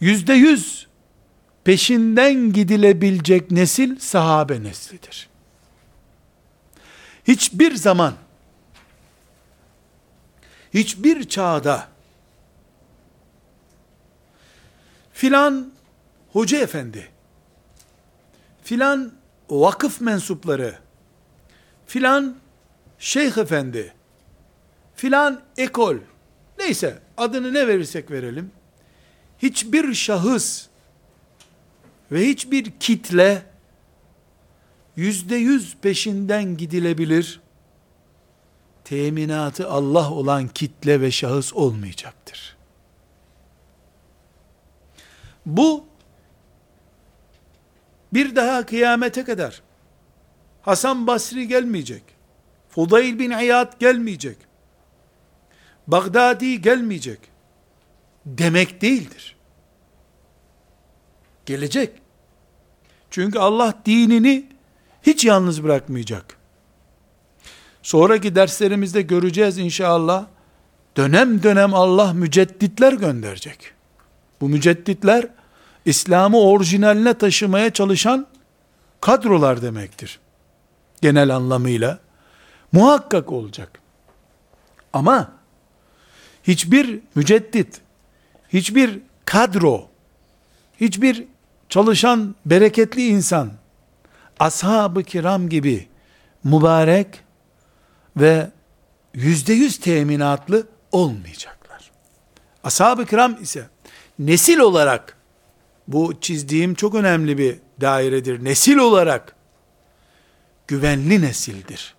[0.00, 0.86] Yüzde yüz
[1.64, 5.28] peşinden gidilebilecek nesil sahabe neslidir.
[7.24, 8.14] Hiçbir zaman,
[10.74, 11.88] hiçbir çağda
[15.12, 15.72] filan
[16.32, 17.08] hoca efendi,
[18.62, 19.12] filan
[19.50, 20.78] vakıf mensupları,
[21.86, 22.36] filan
[22.98, 23.94] şeyh efendi,
[24.94, 25.96] filan ekol,
[26.58, 28.50] neyse adını ne verirsek verelim,
[29.38, 30.66] hiçbir şahıs
[32.12, 33.42] ve hiçbir kitle
[34.96, 37.40] yüzde yüz peşinden gidilebilir,
[38.84, 42.56] teminatı Allah olan kitle ve şahıs olmayacaktır.
[45.46, 45.86] Bu
[48.12, 49.62] bir daha kıyamete kadar
[50.62, 52.02] Hasan Basri gelmeyecek.
[52.68, 54.36] Fudayl bin İyad gelmeyecek.
[55.86, 57.18] Bagdadi gelmeyecek.
[58.26, 59.36] Demek değildir.
[61.46, 62.01] Gelecek.
[63.12, 64.46] Çünkü Allah dinini
[65.02, 66.36] hiç yalnız bırakmayacak.
[67.82, 70.26] Sonraki derslerimizde göreceğiz inşallah.
[70.96, 73.72] Dönem dönem Allah mücedditler gönderecek.
[74.40, 75.28] Bu mücedditler
[75.84, 78.26] İslam'ı orijinaline taşımaya çalışan
[79.00, 80.20] kadrolar demektir.
[81.00, 81.98] Genel anlamıyla.
[82.72, 83.80] Muhakkak olacak.
[84.92, 85.32] Ama
[86.42, 87.80] hiçbir müceddit,
[88.48, 89.88] hiçbir kadro,
[90.80, 91.24] hiçbir
[91.72, 93.50] çalışan bereketli insan,
[94.40, 95.88] ashab-ı kiram gibi
[96.44, 97.06] mübarek
[98.16, 98.50] ve
[99.14, 101.90] yüzde yüz teminatlı olmayacaklar.
[102.64, 103.66] Ashab-ı kiram ise
[104.18, 105.16] nesil olarak
[105.88, 108.44] bu çizdiğim çok önemli bir dairedir.
[108.44, 109.36] Nesil olarak
[110.66, 111.94] güvenli nesildir.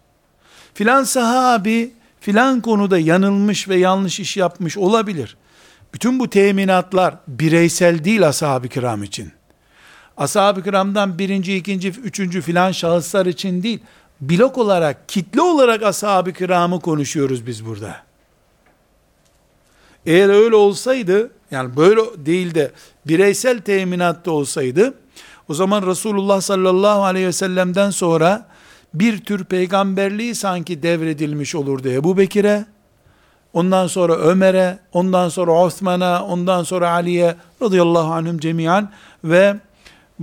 [0.74, 5.38] Filan sahabi, filan konuda yanılmış ve yanlış iş yapmış olabilir.
[5.94, 9.34] Bütün bu teminatlar bireysel değil ashab-ı kiram için.
[10.18, 13.80] Ashab-ı kiramdan birinci, ikinci, üçüncü filan şahıslar için değil,
[14.22, 17.96] blok olarak, kitle olarak ashab-ı kiramı konuşuyoruz biz burada.
[20.06, 22.72] Eğer öyle olsaydı, yani böyle değil de
[23.08, 24.94] bireysel teminatta olsaydı,
[25.50, 28.48] o zaman Resulullah sallallahu aleyhi ve sellem'den sonra
[28.94, 32.66] bir tür peygamberliği sanki devredilmiş olurdu Ebu Bekir'e,
[33.54, 38.90] ondan sonra Ömer'e, ondan sonra Osman'a, ondan sonra Ali'ye radıyallahu anhüm cemiyan
[39.24, 39.56] ve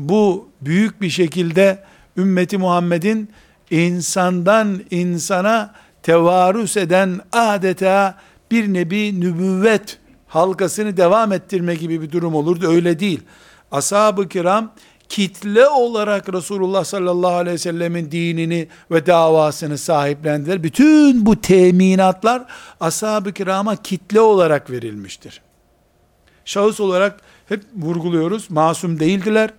[0.08, 1.84] bu büyük bir şekilde
[2.16, 3.30] ümmeti Muhammed'in
[3.70, 8.18] insandan insana tevarüs eden adeta
[8.50, 12.68] bir nebi nübüvvet halkasını devam ettirme gibi bir durum olurdu.
[12.68, 13.20] Öyle değil.
[13.72, 14.72] Ashab-ı kiram
[15.08, 20.62] kitle olarak Resulullah sallallahu aleyhi ve sellemin dinini ve davasını sahiplendiler.
[20.62, 22.44] Bütün bu teminatlar
[22.80, 25.40] ashab-ı kirama kitle olarak verilmiştir.
[26.44, 28.50] Şahıs olarak hep vurguluyoruz.
[28.50, 29.50] Masum değildiler.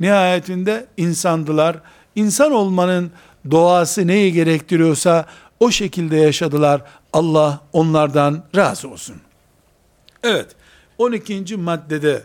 [0.00, 1.80] Nihayetinde insandılar.
[2.14, 3.10] İnsan olmanın
[3.50, 5.26] doğası neyi gerektiriyorsa
[5.60, 6.82] o şekilde yaşadılar.
[7.12, 9.16] Allah onlardan razı olsun.
[10.22, 10.56] Evet,
[10.98, 11.56] 12.
[11.56, 12.22] maddede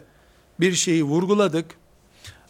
[0.59, 1.65] bir şeyi vurguladık.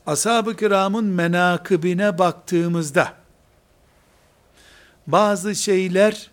[0.07, 3.13] Ashab-ı kiramın menakıbine baktığımızda,
[5.07, 6.29] bazı şeyler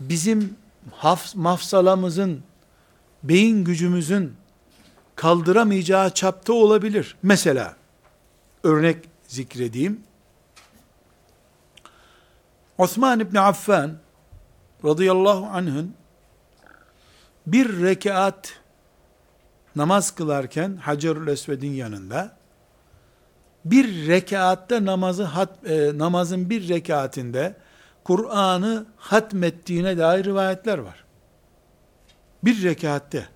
[0.00, 0.56] bizim
[0.92, 2.42] haf, mafsalamızın,
[3.22, 4.34] beyin gücümüzün
[5.16, 7.16] kaldıramayacağı çapta olabilir.
[7.22, 7.76] Mesela,
[8.62, 10.00] örnek zikredeyim.
[12.78, 13.92] Osman İbni Affan
[14.84, 15.94] radıyallahu anh'ın
[17.46, 18.60] bir rekat
[19.76, 22.36] namaz kılarken Hacerül Esved'in yanında
[23.64, 27.56] bir rekatta namazı hat, e, namazın bir rekatinde
[28.04, 31.04] Kur'an'ı hatmettiğine dair rivayetler var.
[32.44, 33.28] Bir rekatte.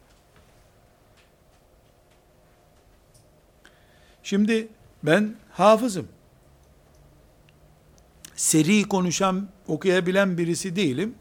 [4.28, 4.68] Şimdi
[5.02, 6.08] ben hafızım.
[8.36, 11.14] Seri konuşan, okuyabilen birisi değilim.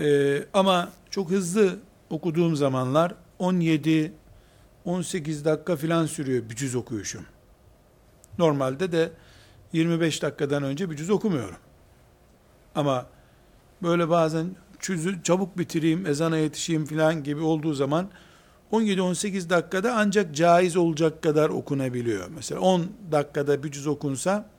[0.00, 1.78] Ee, ama çok hızlı
[2.10, 4.12] okuduğum zamanlar 17
[4.84, 7.26] 18 dakika filan sürüyor bir cüz okuyuşum.
[8.38, 9.10] Normalde de
[9.72, 11.58] 25 dakikadan önce bir cüz okumuyorum.
[12.74, 13.06] Ama
[13.82, 18.10] böyle bazen cüzü çabuk bitireyim, ezana yetişeyim filan gibi olduğu zaman
[18.72, 22.28] 17-18 dakikada ancak caiz olacak kadar okunabiliyor.
[22.36, 24.50] Mesela 10 dakikada bir cüz okunsa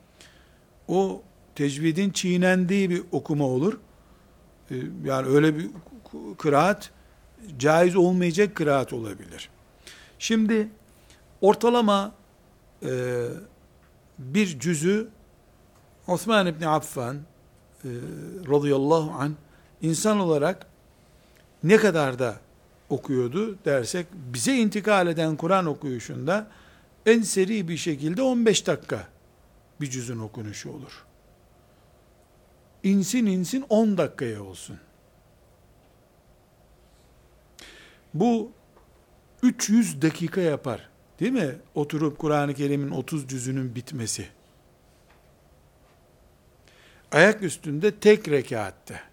[0.88, 1.22] o
[1.56, 3.80] tecvidin çiğnendiği bir okuma olur.
[4.72, 5.70] Ee, yani öyle bir
[6.38, 6.92] kıraat
[7.58, 9.50] caiz olmayacak kıraat olabilir.
[10.20, 10.70] Şimdi
[11.42, 12.12] ortalama
[12.84, 13.26] e,
[14.20, 15.08] bir cüzü
[16.08, 17.90] Osman İbni Affan e,
[18.50, 19.36] radıyallahu an
[19.82, 20.68] insan olarak
[21.64, 22.40] ne kadar da
[22.90, 26.48] okuyordu dersek bize intikal eden Kur'an okuyuşunda
[27.06, 29.08] en seri bir şekilde 15 dakika
[29.82, 31.06] bir cüzün okunuşu olur.
[32.84, 34.80] İnsin insin 10 dakikaya olsun.
[38.14, 38.52] Bu
[39.44, 40.90] 300 dakika yapar.
[41.20, 41.56] Değil mi?
[41.76, 44.28] Oturup Kur'an-ı Kerim'in 30 cüzünün bitmesi.
[47.12, 49.09] Ayak üstünde tek rekatte.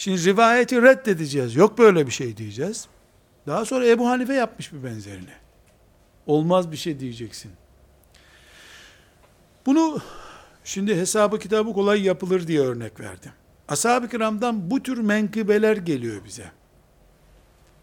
[0.00, 1.56] Şimdi rivayeti reddedeceğiz.
[1.56, 2.88] Yok böyle bir şey diyeceğiz.
[3.46, 5.32] Daha sonra Ebu Hanife yapmış bir benzerini.
[6.26, 7.52] Olmaz bir şey diyeceksin.
[9.66, 9.98] Bunu
[10.64, 13.32] şimdi hesabı kitabı kolay yapılır diye örnek verdim.
[13.68, 16.50] Ashab-ı kiramdan bu tür menkıbeler geliyor bize.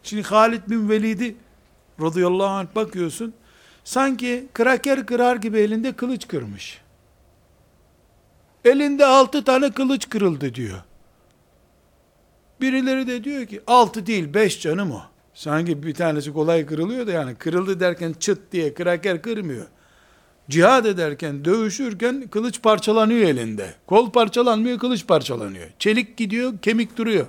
[0.04, 1.36] Şimdi Halid bin Velid'i
[2.02, 3.34] radıyallahu anh bakıyorsun,
[3.84, 6.82] sanki kraker kırar gibi elinde kılıç kırmış.
[8.66, 10.87] Elinde altı tane kılıç kırıldı diyor.
[12.62, 15.02] Birileri de diyor ki altı değil beş canım o.
[15.34, 19.66] Sanki bir tanesi kolay kırılıyor da yani kırıldı derken çıt diye kraker kırmıyor.
[20.50, 23.74] Cihad ederken, dövüşürken kılıç parçalanıyor elinde.
[23.88, 25.68] Kol parçalanmıyor, kılıç parçalanıyor.
[25.80, 27.28] Çelik gidiyor, kemik duruyor.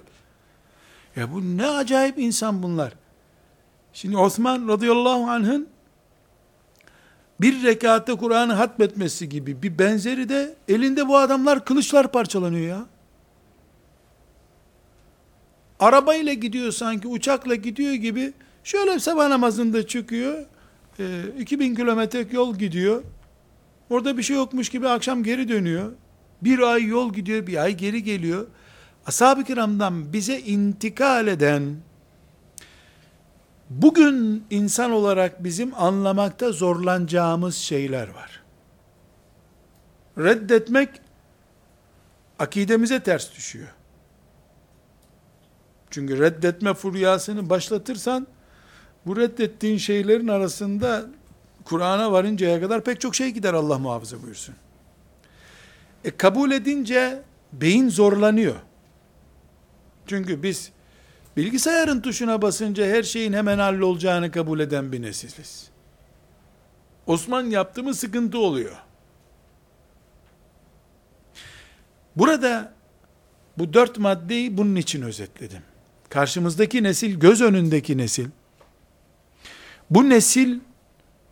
[1.17, 2.93] Ya bu ne acayip insan bunlar.
[3.93, 5.69] Şimdi Osman radıyallahu anh'ın
[7.41, 12.87] bir rekatte Kur'an'ı hatmetmesi gibi bir benzeri de elinde bu adamlar kılıçlar parçalanıyor ya.
[15.81, 18.33] Arabayla gidiyor sanki uçakla gidiyor gibi
[18.65, 20.47] şöyle sabah namazında çıkıyor.
[20.99, 23.03] E, 2000 kilometre yol gidiyor.
[23.91, 25.93] Orada bir şey yokmuş gibi akşam geri dönüyor.
[26.43, 28.47] Bir ay yol gidiyor, bir ay geri geliyor.
[29.07, 31.77] Ashab-ı kiramdan bize intikal eden,
[33.71, 38.43] bugün insan olarak bizim anlamakta zorlanacağımız şeyler var.
[40.19, 40.89] Reddetmek,
[42.39, 43.69] akidemize ters düşüyor.
[45.91, 48.27] Çünkü reddetme furyasını başlatırsan,
[49.07, 51.07] bu reddettiğin şeylerin arasında
[51.65, 54.55] Kur'an'a varıncaya kadar pek çok şey gider Allah muhafaza buyursun.
[56.05, 57.23] E kabul edince
[57.53, 58.57] beyin zorlanıyor.
[60.07, 60.73] Çünkü biz
[61.37, 65.71] bilgisayarın tuşuna basınca her şeyin hemen hallolacağını kabul eden bir nesiliz.
[67.07, 68.77] Osman yaptı mı sıkıntı oluyor.
[72.17, 72.73] Burada
[73.59, 75.63] bu dört maddeyi bunun için özetledim.
[76.11, 78.29] Karşımızdaki nesil, göz önündeki nesil,
[79.91, 80.61] bu nesil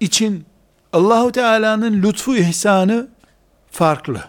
[0.01, 0.45] için
[0.93, 3.09] Allahu Teala'nın lütfu ihsanı
[3.71, 4.25] farklı.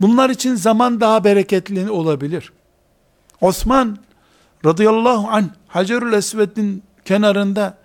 [0.00, 2.52] Bunlar için zaman daha bereketli olabilir.
[3.40, 3.98] Osman
[4.64, 7.78] radıyallahu anh Hacerül Esved'in kenarında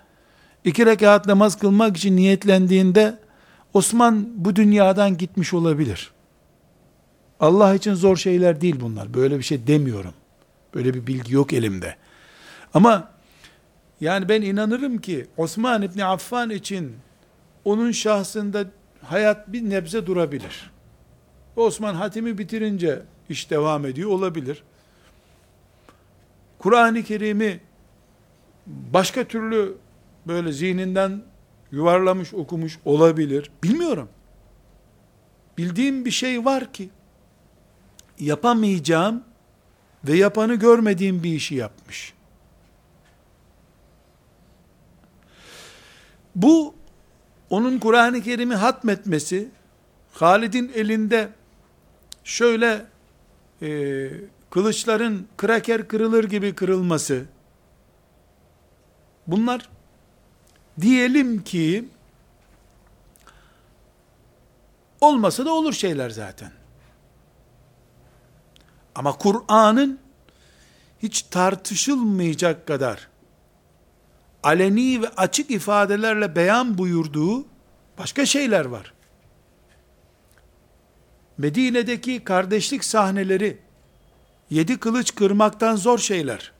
[0.64, 3.18] iki rekat namaz kılmak için niyetlendiğinde
[3.74, 6.10] Osman bu dünyadan gitmiş olabilir.
[7.40, 9.14] Allah için zor şeyler değil bunlar.
[9.14, 10.14] Böyle bir şey demiyorum.
[10.76, 11.96] Böyle bir bilgi yok elimde.
[12.74, 13.10] Ama
[14.00, 16.96] yani ben inanırım ki Osman İbni Affan için
[17.64, 18.64] onun şahsında
[19.02, 20.70] hayat bir nebze durabilir.
[21.56, 24.62] Osman hatimi bitirince iş devam ediyor olabilir.
[26.58, 27.60] Kur'an-ı Kerim'i
[28.66, 29.76] başka türlü
[30.26, 31.22] böyle zihninden
[31.72, 33.50] yuvarlamış okumuş olabilir.
[33.62, 34.08] Bilmiyorum.
[35.58, 36.90] Bildiğim bir şey var ki
[38.18, 39.24] yapamayacağım
[40.04, 42.14] ve yapanı görmediğim bir işi yapmış.
[46.34, 46.74] Bu
[47.50, 49.48] onun Kur'an-ı Kerim'i hatmetmesi,
[50.12, 51.28] Halid'in elinde
[52.24, 52.86] şöyle
[53.62, 54.10] e,
[54.50, 57.24] kılıçların kraker kırılır gibi kırılması,
[59.26, 59.68] bunlar
[60.80, 61.88] diyelim ki
[65.00, 66.52] olmasa da olur şeyler zaten.
[68.96, 69.98] Ama Kur'an'ın
[71.02, 73.08] hiç tartışılmayacak kadar
[74.42, 77.44] aleni ve açık ifadelerle beyan buyurduğu
[77.98, 78.92] başka şeyler var.
[81.38, 83.58] Medine'deki kardeşlik sahneleri
[84.50, 86.52] yedi kılıç kırmaktan zor şeyler.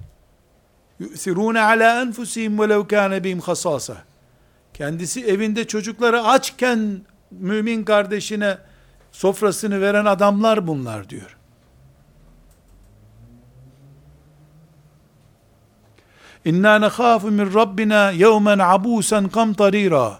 [0.98, 3.96] Yu'sirûne alâ enfusihim velev kâne bihim hasâsa.
[4.74, 8.58] Kendisi evinde çocukları açken mümin kardeşine
[9.12, 11.35] sofrasını veren adamlar bunlar diyor.
[16.46, 20.18] İnna nekhafu min Rabbina yevmen abusen kamtarira.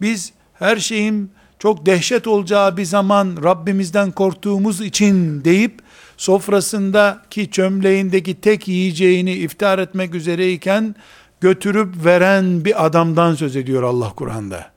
[0.00, 5.80] Biz her şeyin çok dehşet olacağı bir zaman Rabbimizden korktuğumuz için deyip
[6.16, 10.94] sofrasındaki çömleğindeki tek yiyeceğini iftar etmek üzereyken
[11.40, 14.70] götürüp veren bir adamdan söz ediyor Allah Kur'an'da.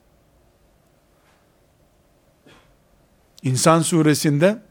[3.43, 4.61] İnsan suresinde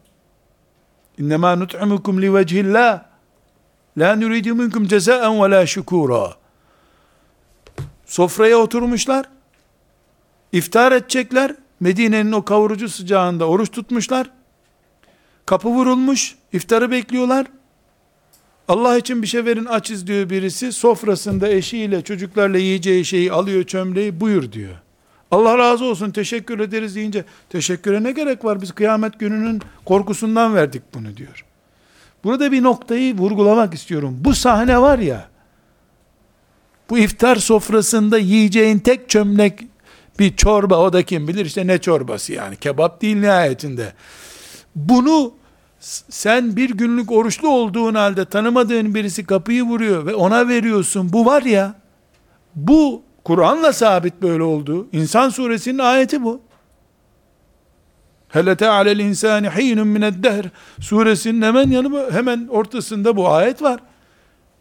[1.18, 3.07] İnnemâ nut'imukum li vechillah
[3.98, 6.34] La nuridu minkum cezaen ve la şükura.
[8.06, 9.26] Sofraya oturmuşlar.
[10.52, 11.54] İftar edecekler.
[11.80, 14.30] Medine'nin o kavurucu sıcağında oruç tutmuşlar.
[15.46, 16.34] Kapı vurulmuş.
[16.52, 17.46] iftarı bekliyorlar.
[18.68, 20.72] Allah için bir şey verin açız diyor birisi.
[20.72, 24.74] Sofrasında eşiyle çocuklarla yiyeceği şeyi alıyor çömleği buyur diyor.
[25.30, 30.82] Allah razı olsun teşekkür ederiz deyince teşekküre ne gerek var biz kıyamet gününün korkusundan verdik
[30.94, 31.47] bunu diyor.
[32.24, 34.16] Burada bir noktayı vurgulamak istiyorum.
[34.20, 35.28] Bu sahne var ya,
[36.90, 39.60] bu iftar sofrasında yiyeceğin tek çömlek
[40.18, 43.92] bir çorba, o da kim bilir işte ne çorbası yani, kebap değil nihayetinde.
[44.76, 45.32] Bunu
[46.10, 51.12] sen bir günlük oruçlu olduğun halde tanımadığın birisi kapıyı vuruyor ve ona veriyorsun.
[51.12, 51.74] Bu var ya,
[52.54, 54.88] bu Kur'an'la sabit böyle oldu.
[54.92, 56.47] İnsan suresinin ayeti bu.
[58.28, 60.44] Hele alel insani hinun mined dehr
[60.80, 63.80] suresinin hemen yanı hemen ortasında bu ayet var.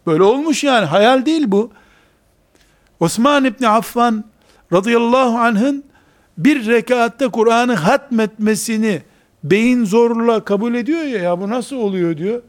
[0.06, 1.70] Böyle olmuş yani hayal değil bu.
[3.00, 4.24] Osman İbni Affan
[4.72, 5.84] radıyallahu anh'ın
[6.38, 9.02] bir rekatta Kur'an'ı hatmetmesini
[9.44, 12.42] beyin zorla kabul ediyor ya, ya bu nasıl oluyor diyor.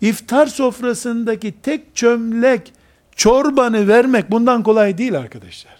[0.00, 2.72] İftar sofrasındaki tek çömlek
[3.16, 5.76] çorbanı vermek bundan kolay değil arkadaşlar.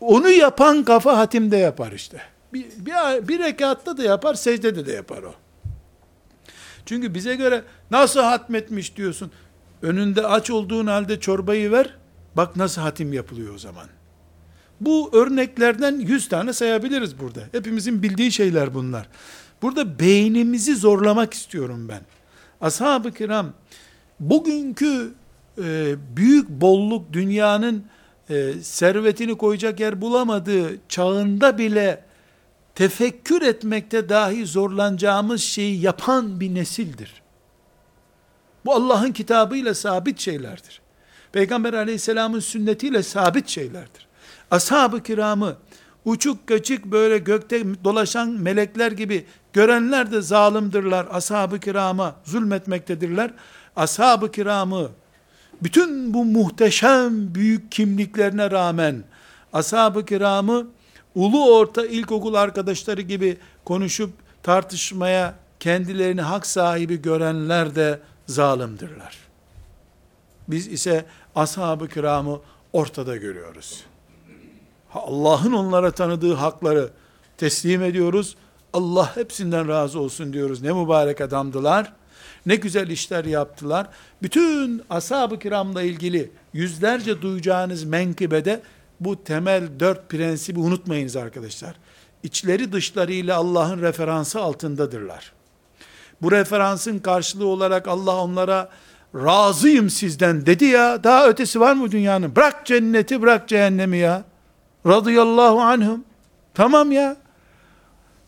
[0.00, 5.22] Onu yapan kafa hatimde yapar işte bir, bir, bir rekatta da yapar, secdede de yapar
[5.22, 5.34] o.
[6.86, 9.30] Çünkü bize göre nasıl hatmetmiş diyorsun.
[9.82, 11.94] Önünde aç olduğun halde çorbayı ver.
[12.36, 13.86] Bak nasıl hatim yapılıyor o zaman.
[14.80, 17.40] Bu örneklerden yüz tane sayabiliriz burada.
[17.52, 19.08] Hepimizin bildiği şeyler bunlar.
[19.62, 22.00] Burada beynimizi zorlamak istiyorum ben.
[22.60, 23.52] Ashab-ı kiram
[24.20, 25.12] bugünkü
[25.58, 27.84] e, büyük bolluk dünyanın
[28.30, 32.04] e, servetini koyacak yer bulamadığı çağında bile
[32.76, 37.22] tefekkür etmekte dahi zorlanacağımız şeyi yapan bir nesildir.
[38.64, 40.80] Bu Allah'ın kitabıyla sabit şeylerdir.
[41.32, 44.06] Peygamber aleyhisselamın sünnetiyle sabit şeylerdir.
[44.50, 45.56] Ashab-ı kiramı
[46.04, 51.06] uçuk kaçık böyle gökte dolaşan melekler gibi görenler de zalimdirler.
[51.10, 53.30] Ashab-ı kirama zulmetmektedirler.
[53.76, 54.90] Ashab-ı kiramı
[55.62, 59.04] bütün bu muhteşem büyük kimliklerine rağmen
[59.52, 60.66] ashab-ı kiramı
[61.16, 64.10] ulu orta ilkokul arkadaşları gibi konuşup
[64.42, 69.18] tartışmaya kendilerini hak sahibi görenler de zalimdirler.
[70.48, 71.04] Biz ise
[71.34, 72.40] ashab-ı kiramı
[72.72, 73.84] ortada görüyoruz.
[74.94, 76.90] Allah'ın onlara tanıdığı hakları
[77.38, 78.36] teslim ediyoruz.
[78.72, 80.62] Allah hepsinden razı olsun diyoruz.
[80.62, 81.92] Ne mübarek adamdılar.
[82.46, 83.86] Ne güzel işler yaptılar.
[84.22, 88.62] Bütün ashab-ı kiramla ilgili yüzlerce duyacağınız menkıbede
[89.00, 91.76] bu temel dört prensibi unutmayınız arkadaşlar.
[92.22, 95.32] İçleri dışlarıyla Allah'ın referansı altındadırlar.
[96.22, 98.68] Bu referansın karşılığı olarak Allah onlara
[99.14, 101.04] razıyım sizden dedi ya.
[101.04, 102.36] Daha ötesi var mı dünyanın?
[102.36, 104.24] Bırak cenneti bırak cehennemi ya.
[104.86, 106.04] Radıyallahu anhum.
[106.54, 107.16] Tamam ya.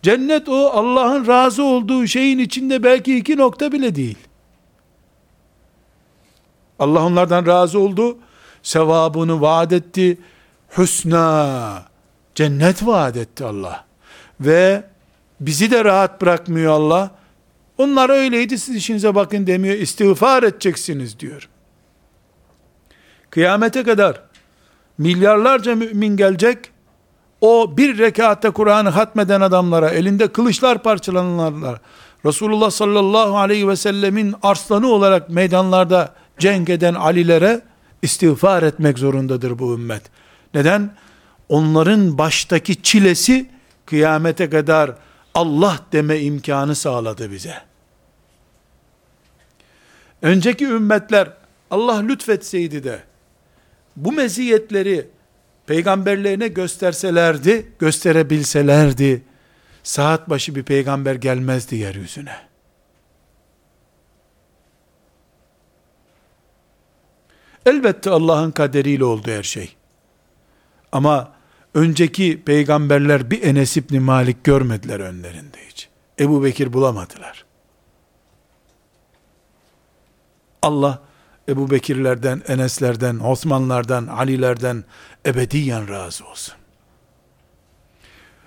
[0.02, 4.18] Cennet o Allah'ın razı olduğu şeyin içinde belki iki nokta bile değil.
[6.78, 8.18] Allah onlardan razı oldu.
[8.62, 10.18] Sevabını vaat etti.
[10.76, 11.84] Hüsna.
[12.34, 13.84] Cennet vaat etti Allah.
[14.40, 14.84] Ve
[15.40, 17.10] bizi de rahat bırakmıyor Allah.
[17.78, 19.74] Onlar öyleydi siz işinize bakın demiyor.
[19.74, 21.48] İstiğfar edeceksiniz diyor.
[23.30, 24.22] Kıyamete kadar
[24.98, 26.58] milyarlarca mümin gelecek.
[27.40, 31.80] O bir rekatta Kur'an'ı hatmeden adamlara, elinde kılıçlar parçalananlar,
[32.26, 37.60] Resulullah sallallahu aleyhi ve sellemin arslanı olarak meydanlarda cenk eden Alilere
[38.02, 40.02] istiğfar etmek zorundadır bu ümmet.
[40.55, 40.90] Neden?
[41.49, 43.51] Onların baştaki çilesi
[43.86, 44.94] kıyamete kadar
[45.34, 47.55] Allah deme imkanı sağladı bize.
[50.22, 51.32] Önceki ümmetler
[51.70, 53.03] Allah lütfetseydi de
[53.96, 55.09] bu meziyetleri
[55.66, 59.22] peygamberlerine gösterselerdi, gösterebilselerdi,
[59.82, 62.36] saat başı bir peygamber gelmezdi yeryüzüne.
[67.66, 69.77] Elbette Allah'ın kaderiyle oldu her şey.
[70.93, 71.32] Ama
[71.74, 75.89] önceki peygamberler bir Enes İbni Malik görmediler önlerinde hiç.
[76.20, 77.45] Ebu Bekir bulamadılar.
[80.62, 81.03] Allah
[81.49, 84.84] Ebu Bekirlerden, Eneslerden, Osmanlardan, Alilerden
[85.26, 86.55] ebediyen razı olsun.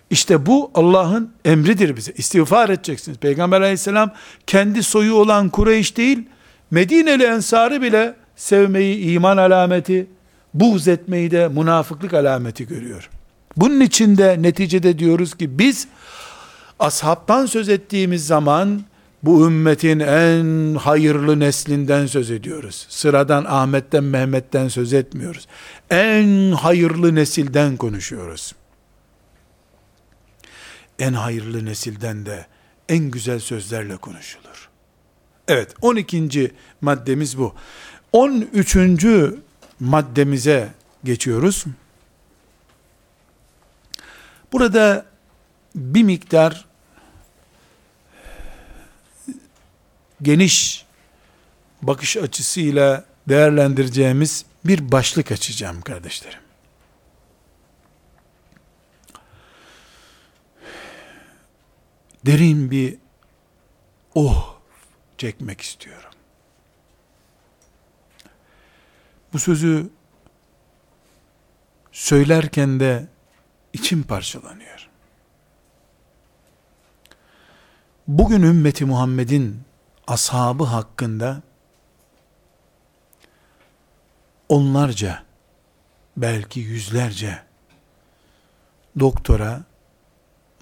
[0.10, 2.12] İşte bu Allah'ın emridir bize.
[2.12, 3.18] İstiğfar edeceksiniz.
[3.18, 4.14] Peygamber aleyhisselam
[4.48, 6.30] kendi soyu olan Kureyş değil,
[6.72, 10.08] Medineli ensarı bile sevmeyi iman alameti,
[10.54, 13.10] buğz etmeyi de münafıklık alameti görüyor.
[13.58, 15.88] Bunun içinde neticede diyoruz ki biz
[16.80, 18.84] ashabtan söz ettiğimiz zaman
[19.24, 22.86] bu ümmetin en hayırlı neslinden söz ediyoruz.
[22.90, 25.48] Sıradan Ahmet'ten Mehmet'ten söz etmiyoruz.
[25.90, 28.56] En hayırlı nesilden konuşuyoruz.
[31.00, 32.46] En hayırlı nesilden de
[32.90, 34.70] en güzel sözlerle konuşulur.
[35.48, 36.52] Evet 12.
[36.82, 37.56] maddemiz bu.
[38.12, 38.78] 13.
[39.82, 40.74] maddemize
[41.04, 41.66] geçiyoruz.
[44.52, 45.06] Burada
[45.76, 46.66] bir miktar
[50.22, 50.86] geniş
[51.82, 56.40] bakış açısıyla değerlendireceğimiz bir başlık açacağım kardeşlerim.
[62.26, 62.98] Derin bir
[64.16, 64.56] oh
[65.18, 66.11] çekmek istiyorum.
[69.34, 69.90] Bu sözü
[71.92, 73.08] söylerken de
[73.74, 74.90] içim parçalanıyor.
[78.08, 79.62] Bugün ümmeti Muhammed'in
[80.08, 81.42] ashabı hakkında
[84.50, 85.24] onlarca
[86.18, 87.44] belki yüzlerce
[89.00, 89.64] doktora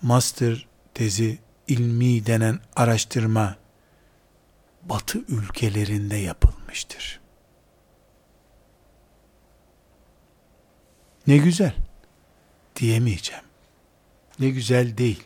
[0.01, 3.55] master tezi ilmi denen araştırma
[4.84, 7.18] batı ülkelerinde yapılmıştır.
[11.30, 11.74] Ne güzel
[12.76, 13.44] diyemeyeceğim.
[14.40, 15.24] Ne güzel değil.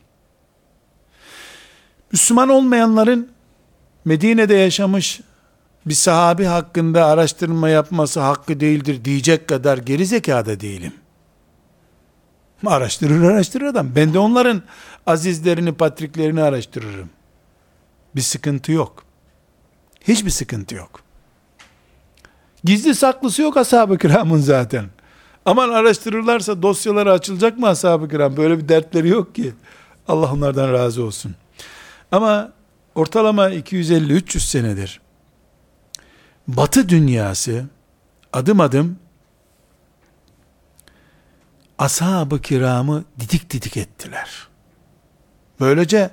[2.12, 3.32] Müslüman olmayanların
[4.06, 5.22] Medine'de yaşamış
[5.86, 10.94] bir sahabi hakkında araştırma yapması hakkı değildir diyecek kadar geri zekada değilim.
[12.66, 13.96] Araştırır araştırır adam.
[13.96, 14.62] Ben de onların
[15.06, 17.10] azizlerini, patriklerini araştırırım.
[18.16, 19.04] Bir sıkıntı yok.
[20.08, 21.04] Hiçbir sıkıntı yok.
[22.64, 24.86] Gizli saklısı yok ashab-ı kiramın zaten.
[25.46, 28.38] Aman araştırırlarsa dosyaları açılacak mı ashab-ı kiram?
[28.38, 29.54] Böyle bir dertleri yok ki.
[30.08, 31.36] Allah onlardan razı olsun.
[32.12, 32.52] Ama
[32.96, 35.02] ortalama 250-300 senedir
[36.48, 37.66] Batı dünyası
[38.34, 39.00] adım adım
[41.78, 44.48] ashab-ı kiramı didik didik ettiler.
[45.60, 46.10] Böylece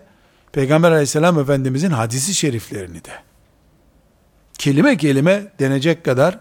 [0.52, 3.12] Peygamber aleyhisselam efendimizin hadisi şeriflerini de
[4.58, 6.38] kelime kelime denecek kadar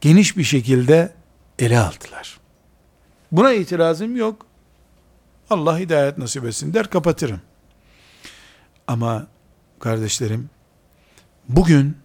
[0.00, 1.12] geniş bir şekilde
[1.58, 2.40] ele aldılar.
[3.32, 4.46] Buna itirazım yok.
[5.50, 7.40] Allah hidayet nasip etsin der kapatırım.
[8.86, 9.26] Ama
[9.80, 10.50] kardeşlerim
[11.48, 11.96] bugün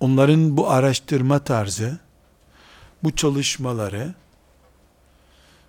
[0.00, 1.98] onların bu araştırma tarzı
[3.02, 4.14] bu çalışmaları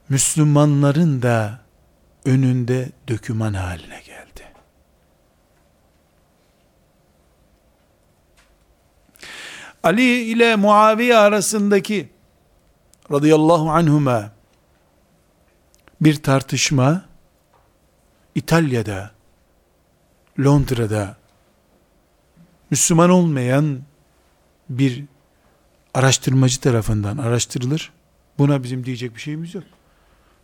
[0.10, 1.60] Müslümanların da
[2.26, 4.02] önünde döküman haline
[9.84, 12.10] Ali ile Muaviye arasındaki
[13.12, 14.32] radıyallahu anhuma
[16.02, 17.06] bir tartışma
[18.36, 19.12] İtalya'da,
[20.40, 21.18] Londra'da
[22.72, 23.82] Müslüman olmayan
[24.70, 25.04] bir
[25.94, 27.92] araştırmacı tarafından araştırılır.
[28.38, 29.64] Buna bizim diyecek bir şeyimiz yok.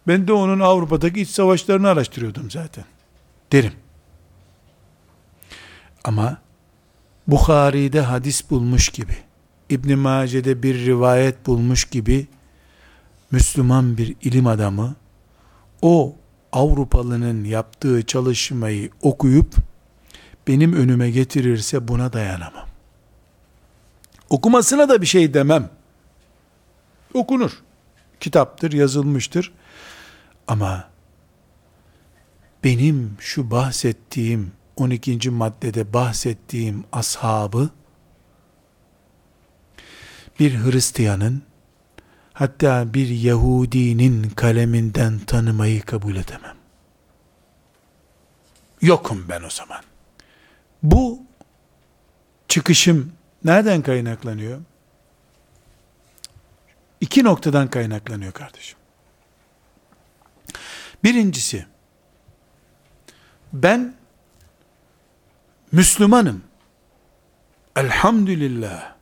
[0.08, 2.86] Ben de onun Avrupa'daki iç savaşlarını araştırıyordum zaten.
[3.52, 3.74] Derim.
[6.04, 6.38] Ama
[7.28, 9.18] Bukhari'de hadis bulmuş gibi,
[9.70, 12.28] İbn Mace'de bir rivayet bulmuş gibi
[13.32, 14.96] Müslüman bir ilim adamı
[15.82, 16.16] o
[16.52, 19.56] Avrupalının yaptığı çalışmayı okuyup
[20.48, 22.68] benim önüme getirirse buna dayanamam.
[24.30, 25.70] Okumasına da bir şey demem.
[27.14, 27.52] Okunur.
[28.20, 29.52] Kitaptır, yazılmıştır.
[30.48, 30.90] Ama
[32.64, 35.30] benim şu bahsettiğim 12.
[35.30, 37.70] maddede bahsettiğim ashabı
[40.40, 41.44] bir Hristiyanın
[42.34, 46.56] hatta bir Yahudinin kaleminden tanımayı kabul edemem.
[48.82, 49.82] Yokum ben o zaman.
[50.84, 51.22] Bu
[52.48, 53.14] çıkışım
[53.44, 54.60] nereden kaynaklanıyor?
[57.02, 58.78] İki noktadan kaynaklanıyor kardeşim.
[61.04, 61.66] Birincisi,
[63.54, 63.96] ben
[65.74, 66.42] Müslümanım.
[67.76, 68.94] Elhamdülillah.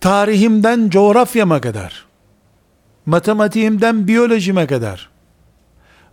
[0.00, 2.06] Tarihimden coğrafyama kadar,
[3.06, 5.10] matematiğimden biyolojime kadar,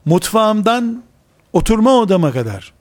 [0.05, 1.03] mutfağımdan
[1.53, 2.73] oturma odama kadar,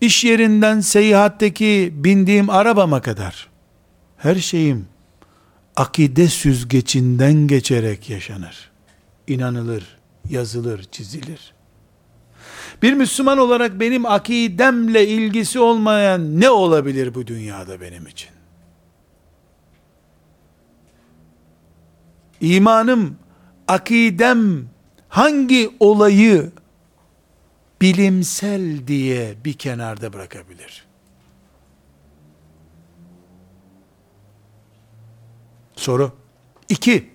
[0.00, 3.48] iş yerinden seyahatteki bindiğim arabama kadar,
[4.16, 4.86] her şeyim
[5.76, 8.70] akide süzgecinden geçerek yaşanır.
[9.26, 9.98] İnanılır,
[10.30, 11.54] yazılır, çizilir.
[12.82, 18.30] Bir Müslüman olarak benim akidemle ilgisi olmayan ne olabilir bu dünyada benim için?
[22.40, 23.18] İmanım,
[23.68, 24.68] akidem
[25.08, 26.52] hangi olayı
[27.80, 30.84] bilimsel diye bir kenarda bırakabilir?
[35.76, 36.12] Soru.
[36.68, 37.10] İki.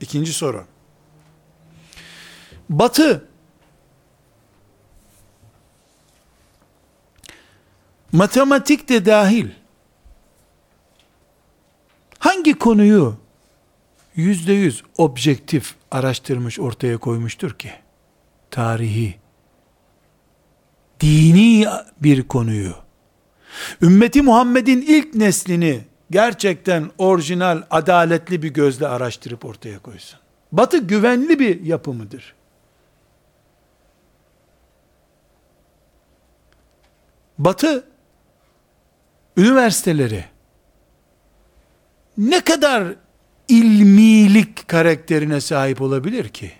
[0.00, 0.64] İkinci soru.
[2.68, 3.31] Batı
[8.12, 9.48] matematik de dahil
[12.18, 13.16] hangi konuyu
[14.14, 17.72] yüzde yüz objektif araştırmış ortaya koymuştur ki?
[18.50, 19.14] Tarihi,
[21.00, 21.66] dini
[22.00, 22.74] bir konuyu,
[23.82, 30.20] ümmeti Muhammed'in ilk neslini gerçekten orijinal, adaletli bir gözle araştırıp ortaya koysun.
[30.52, 32.34] Batı güvenli bir yapımıdır.
[37.38, 37.91] Batı
[39.36, 40.24] üniversiteleri
[42.18, 42.94] ne kadar
[43.48, 46.52] ilmilik karakterine sahip olabilir ki?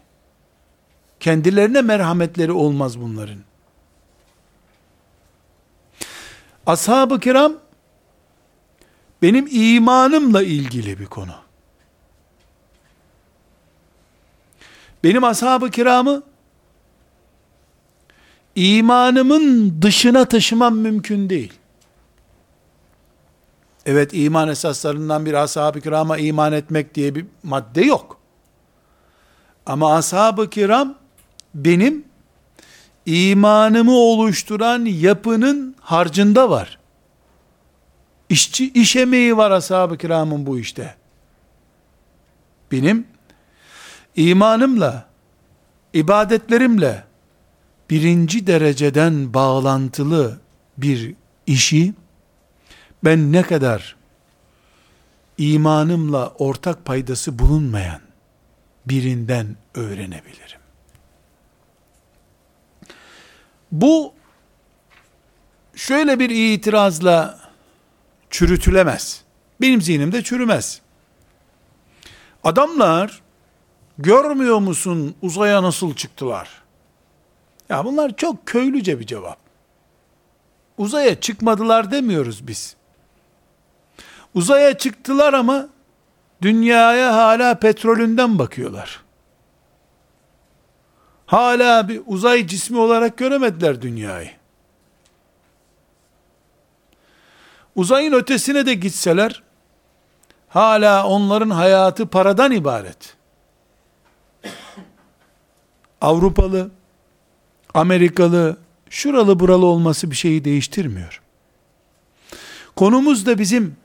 [1.20, 3.38] Kendilerine merhametleri olmaz bunların.
[6.66, 7.54] Ashab-ı kiram
[9.22, 11.34] benim imanımla ilgili bir konu.
[15.04, 16.22] Benim ashab-ı kiramı
[18.54, 21.52] imanımın dışına taşımam mümkün değil.
[23.86, 28.20] Evet iman esaslarından bir ashab-ı kirama iman etmek diye bir madde yok.
[29.66, 30.94] Ama ashab-ı kiram
[31.54, 32.04] benim
[33.06, 36.78] imanımı oluşturan yapının harcında var.
[38.28, 40.94] İşçi, iş emeği var ashab-ı kiramın bu işte.
[42.72, 43.06] Benim
[44.16, 45.06] imanımla,
[45.92, 47.04] ibadetlerimle
[47.90, 50.40] birinci dereceden bağlantılı
[50.78, 51.14] bir
[51.46, 51.94] işi
[53.04, 53.96] ben ne kadar
[55.38, 58.00] imanımla ortak paydası bulunmayan
[58.86, 60.60] birinden öğrenebilirim.
[63.72, 64.14] Bu
[65.74, 67.40] şöyle bir itirazla
[68.30, 69.24] çürütülemez.
[69.60, 70.80] Benim zihnimde çürümez.
[72.44, 73.22] Adamlar
[73.98, 76.62] görmüyor musun uzaya nasıl çıktılar?
[77.68, 79.38] Ya bunlar çok köylüce bir cevap.
[80.78, 82.76] Uzaya çıkmadılar demiyoruz biz.
[84.34, 85.68] Uzaya çıktılar ama
[86.42, 89.02] dünyaya hala petrolünden bakıyorlar.
[91.26, 94.30] Hala bir uzay cismi olarak göremediler dünyayı.
[97.76, 99.42] Uzayın ötesine de gitseler,
[100.48, 103.16] hala onların hayatı paradan ibaret.
[106.00, 106.70] Avrupalı,
[107.74, 108.56] Amerikalı,
[108.90, 111.22] şuralı buralı olması bir şeyi değiştirmiyor.
[112.76, 113.76] Konumuz da bizim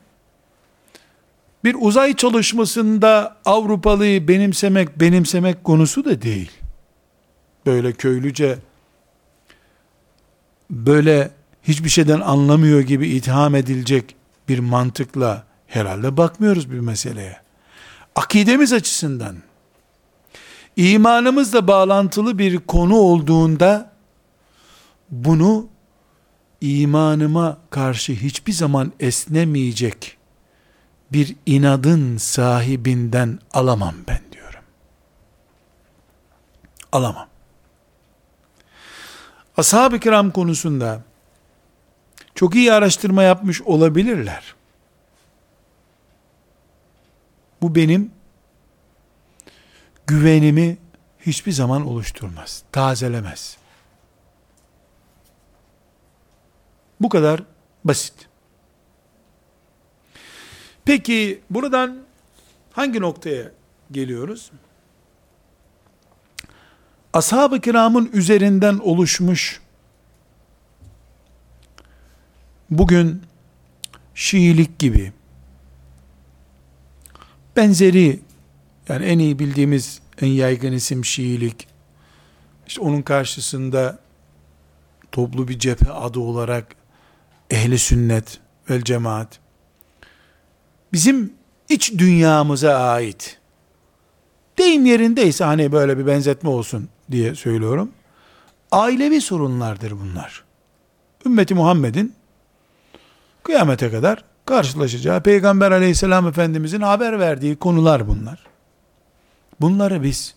[1.63, 6.51] bir uzay çalışmasında Avrupalıyı benimsemek, benimsemek konusu da değil.
[7.65, 8.57] Böyle köylüce,
[10.69, 11.31] böyle
[11.63, 14.15] hiçbir şeyden anlamıyor gibi itham edilecek
[14.49, 17.37] bir mantıkla herhalde bakmıyoruz bir meseleye.
[18.15, 19.35] Akidemiz açısından,
[20.75, 23.91] imanımızla bağlantılı bir konu olduğunda,
[25.09, 25.67] bunu
[26.61, 30.17] imanıma karşı hiçbir zaman esnemeyecek
[31.11, 34.63] bir inadın sahibinden alamam ben diyorum.
[36.91, 37.27] Alamam.
[39.57, 41.01] Ashab-ı kiram konusunda
[42.35, 44.55] çok iyi araştırma yapmış olabilirler.
[47.61, 48.11] Bu benim
[50.07, 50.77] güvenimi
[51.19, 53.57] hiçbir zaman oluşturmaz, tazelemez.
[57.01, 57.43] Bu kadar
[57.83, 58.26] basit.
[60.87, 61.97] Peki buradan
[62.71, 63.51] hangi noktaya
[63.91, 64.51] geliyoruz?
[67.13, 69.61] Ashab-ı kiramın üzerinden oluşmuş
[72.69, 73.21] bugün
[74.15, 75.13] Şiilik gibi
[77.55, 78.19] benzeri
[78.89, 81.67] yani en iyi bildiğimiz en yaygın isim Şiilik
[82.67, 83.99] işte onun karşısında
[85.11, 86.75] toplu bir cephe adı olarak
[87.49, 89.46] ehli sünnet vel cemaat
[90.93, 91.33] bizim
[91.69, 93.39] iç dünyamıza ait
[94.57, 97.91] deyim yerindeyse hani böyle bir benzetme olsun diye söylüyorum.
[98.71, 100.43] Ailevi sorunlardır bunlar.
[101.25, 102.15] Ümmeti Muhammed'in
[103.43, 108.45] kıyamete kadar karşılaşacağı Peygamber aleyhisselam efendimizin haber verdiği konular bunlar.
[109.61, 110.35] Bunları biz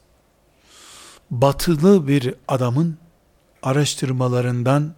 [1.31, 2.99] batılı bir adamın
[3.63, 4.95] araştırmalarından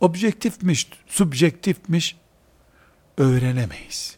[0.00, 2.16] objektifmiş, subjektifmiş
[3.18, 4.17] öğrenemeyiz.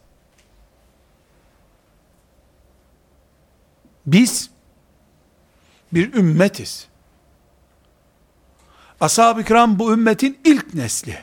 [4.13, 4.51] Biz
[5.93, 6.89] bir ümmetiz.
[9.01, 11.19] Ashab-ı kiram bu ümmetin ilk nesli.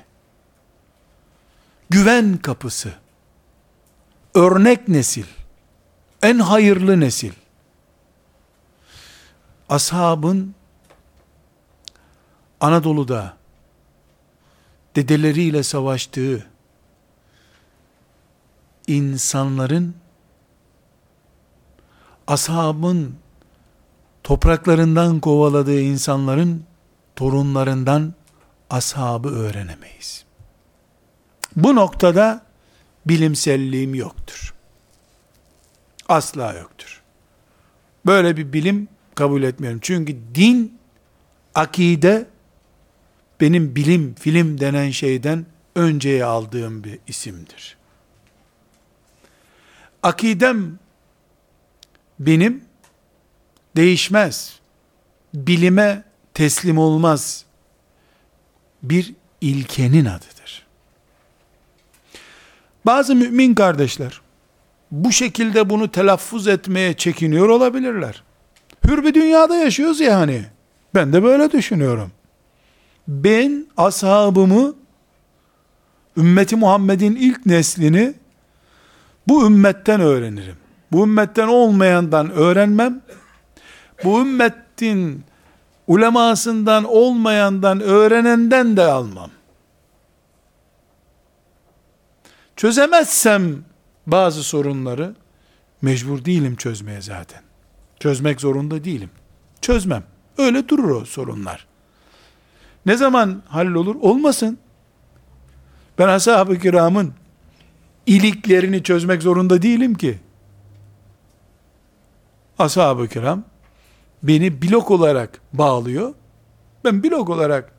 [1.90, 2.94] Güven kapısı.
[4.36, 5.26] Örnek nesil.
[6.22, 7.34] En hayırlı nesil.
[9.70, 10.56] Ashabın
[12.60, 13.38] Anadolu'da
[14.96, 16.48] dedeleriyle savaştığı
[18.88, 19.96] insanların
[22.28, 23.16] ashabın
[24.24, 26.64] topraklarından kovaladığı insanların
[27.16, 28.14] torunlarından
[28.70, 30.26] ashabı öğrenemeyiz.
[31.56, 32.46] Bu noktada
[33.06, 34.54] bilimselliğim yoktur.
[36.10, 37.02] Asla yoktur.
[38.06, 39.80] Böyle bir bilim kabul etmiyorum.
[39.82, 40.80] Çünkü din,
[41.56, 42.26] akide
[43.42, 47.78] benim bilim, film denen şeyden önceye aldığım bir isimdir.
[50.04, 50.80] Akidem
[52.20, 52.64] benim
[53.76, 54.60] değişmez.
[55.34, 56.04] Bilime
[56.34, 57.46] teslim olmaz.
[58.84, 60.66] Bir ilkenin adıdır.
[62.86, 64.22] Bazı mümin kardeşler
[64.92, 68.24] bu şekilde bunu telaffuz etmeye çekiniyor olabilirler.
[68.88, 70.46] Hür bir dünyada yaşıyoruz ya hani.
[70.96, 72.12] Ben de böyle düşünüyorum.
[73.08, 74.76] Ben ashabımı
[76.18, 78.14] ümmeti Muhammed'in ilk neslini
[79.28, 80.56] bu ümmetten öğrenirim.
[80.92, 83.02] Bu ümmetten olmayandan öğrenmem.
[84.04, 85.24] Bu ümmetin
[85.88, 89.30] ulemasından olmayandan öğrenenden de almam.
[92.56, 93.64] Çözemezsem
[94.08, 95.16] bazı sorunları
[95.82, 97.42] mecbur değilim çözmeye zaten.
[98.00, 99.10] Çözmek zorunda değilim.
[99.62, 100.04] Çözmem.
[100.38, 101.68] Öyle durur o sorunlar.
[102.86, 103.96] Ne zaman hallolur?
[103.96, 104.58] Olmasın.
[106.00, 107.14] Ben ashab-ı kiramın
[108.06, 110.20] iliklerini çözmek zorunda değilim ki.
[112.60, 113.44] Ashab-ı kiram
[114.24, 116.14] beni blok olarak bağlıyor.
[116.84, 117.72] Ben blok olarak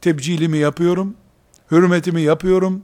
[0.00, 1.14] tebcilimi yapıyorum.
[1.70, 2.82] hürmetimi yapıyorum.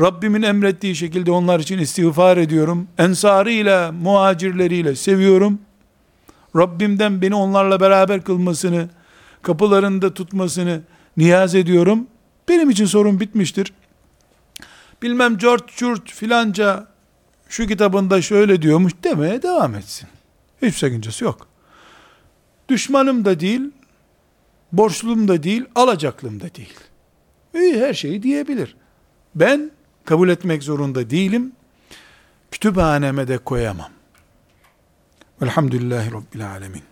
[0.00, 2.88] Rabbimin emrettiği şekilde onlar için istiğfar ediyorum.
[2.98, 5.58] Ensarıyla, muhacirleriyle seviyorum.
[6.56, 8.88] Rabbimden beni onlarla beraber kılmasını,
[9.42, 10.82] kapılarında tutmasını
[11.16, 12.06] niyaz ediyorum.
[12.48, 13.72] Benim için sorun bitmiştir.
[15.02, 16.86] Bilmem George Church filanca
[17.48, 20.08] şu kitabında şöyle diyormuş demeye devam etsin.
[20.62, 21.48] Hiç sakıncası yok.
[22.68, 23.60] Düşmanım da değil,
[24.72, 26.78] borçlum da değil, alacaklım da değil.
[27.54, 28.76] İyi her şeyi diyebilir.
[29.34, 29.70] Ben
[30.04, 31.52] kabul etmek zorunda değilim.
[32.50, 33.90] Kütüphaneme de koyamam.
[35.42, 36.91] Velhamdülillahi Rabbil Alemin.